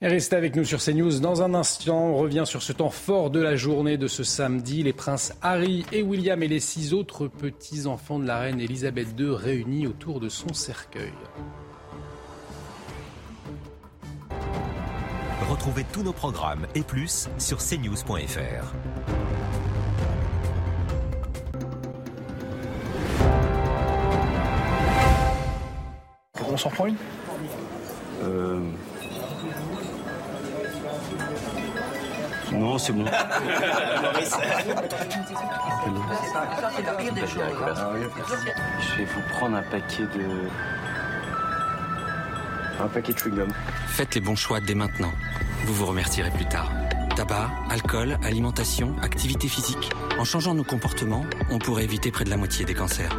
Restez 0.00 0.36
avec 0.36 0.54
nous 0.54 0.64
sur 0.64 0.80
CNews. 0.80 1.18
Dans 1.18 1.42
un 1.42 1.52
instant, 1.52 1.98
on 1.98 2.16
revient 2.16 2.44
sur 2.46 2.62
ce 2.62 2.72
temps 2.72 2.90
fort 2.90 3.30
de 3.30 3.40
la 3.40 3.56
journée 3.56 3.96
de 3.96 4.06
ce 4.06 4.22
samedi. 4.22 4.84
Les 4.84 4.92
princes 4.92 5.32
Harry 5.42 5.84
et 5.90 6.02
William 6.02 6.40
et 6.44 6.48
les 6.48 6.60
six 6.60 6.94
autres 6.94 7.26
petits-enfants 7.26 8.20
de 8.20 8.26
la 8.26 8.38
reine 8.38 8.60
Elisabeth 8.60 9.08
II 9.18 9.34
réunis 9.34 9.88
autour 9.88 10.20
de 10.20 10.28
son 10.28 10.54
cercueil. 10.54 11.12
Retrouvez 15.50 15.84
tous 15.92 16.04
nos 16.04 16.12
programmes 16.12 16.68
et 16.76 16.82
plus 16.82 17.28
sur 17.36 17.58
cnews.fr. 17.58 18.72
On 26.54 26.56
s'en 26.56 26.70
prend 26.70 26.86
une 26.86 26.94
euh... 28.22 28.60
Non, 32.52 32.78
c'est 32.78 32.92
bon. 32.92 33.04
Je 38.80 38.96
vais 38.96 39.04
vous 39.04 39.20
prendre 39.32 39.56
un 39.56 39.62
paquet 39.62 40.04
de. 40.04 40.48
Un 42.78 42.86
paquet 42.86 43.12
de 43.12 43.18
chewing-gum. 43.18 43.48
Faites 43.88 44.14
les 44.14 44.20
bons 44.20 44.36
choix 44.36 44.60
dès 44.60 44.76
maintenant. 44.76 45.10
Vous 45.64 45.74
vous 45.74 45.86
remercierez 45.86 46.30
plus 46.30 46.46
tard. 46.46 46.70
Tabac, 47.16 47.50
alcool, 47.68 48.16
alimentation, 48.22 48.94
activité 49.02 49.48
physique. 49.48 49.90
En 50.20 50.24
changeant 50.24 50.54
nos 50.54 50.62
comportements, 50.62 51.26
on 51.50 51.58
pourrait 51.58 51.82
éviter 51.82 52.12
près 52.12 52.22
de 52.24 52.30
la 52.30 52.36
moitié 52.36 52.64
des 52.64 52.74
cancers. 52.74 53.16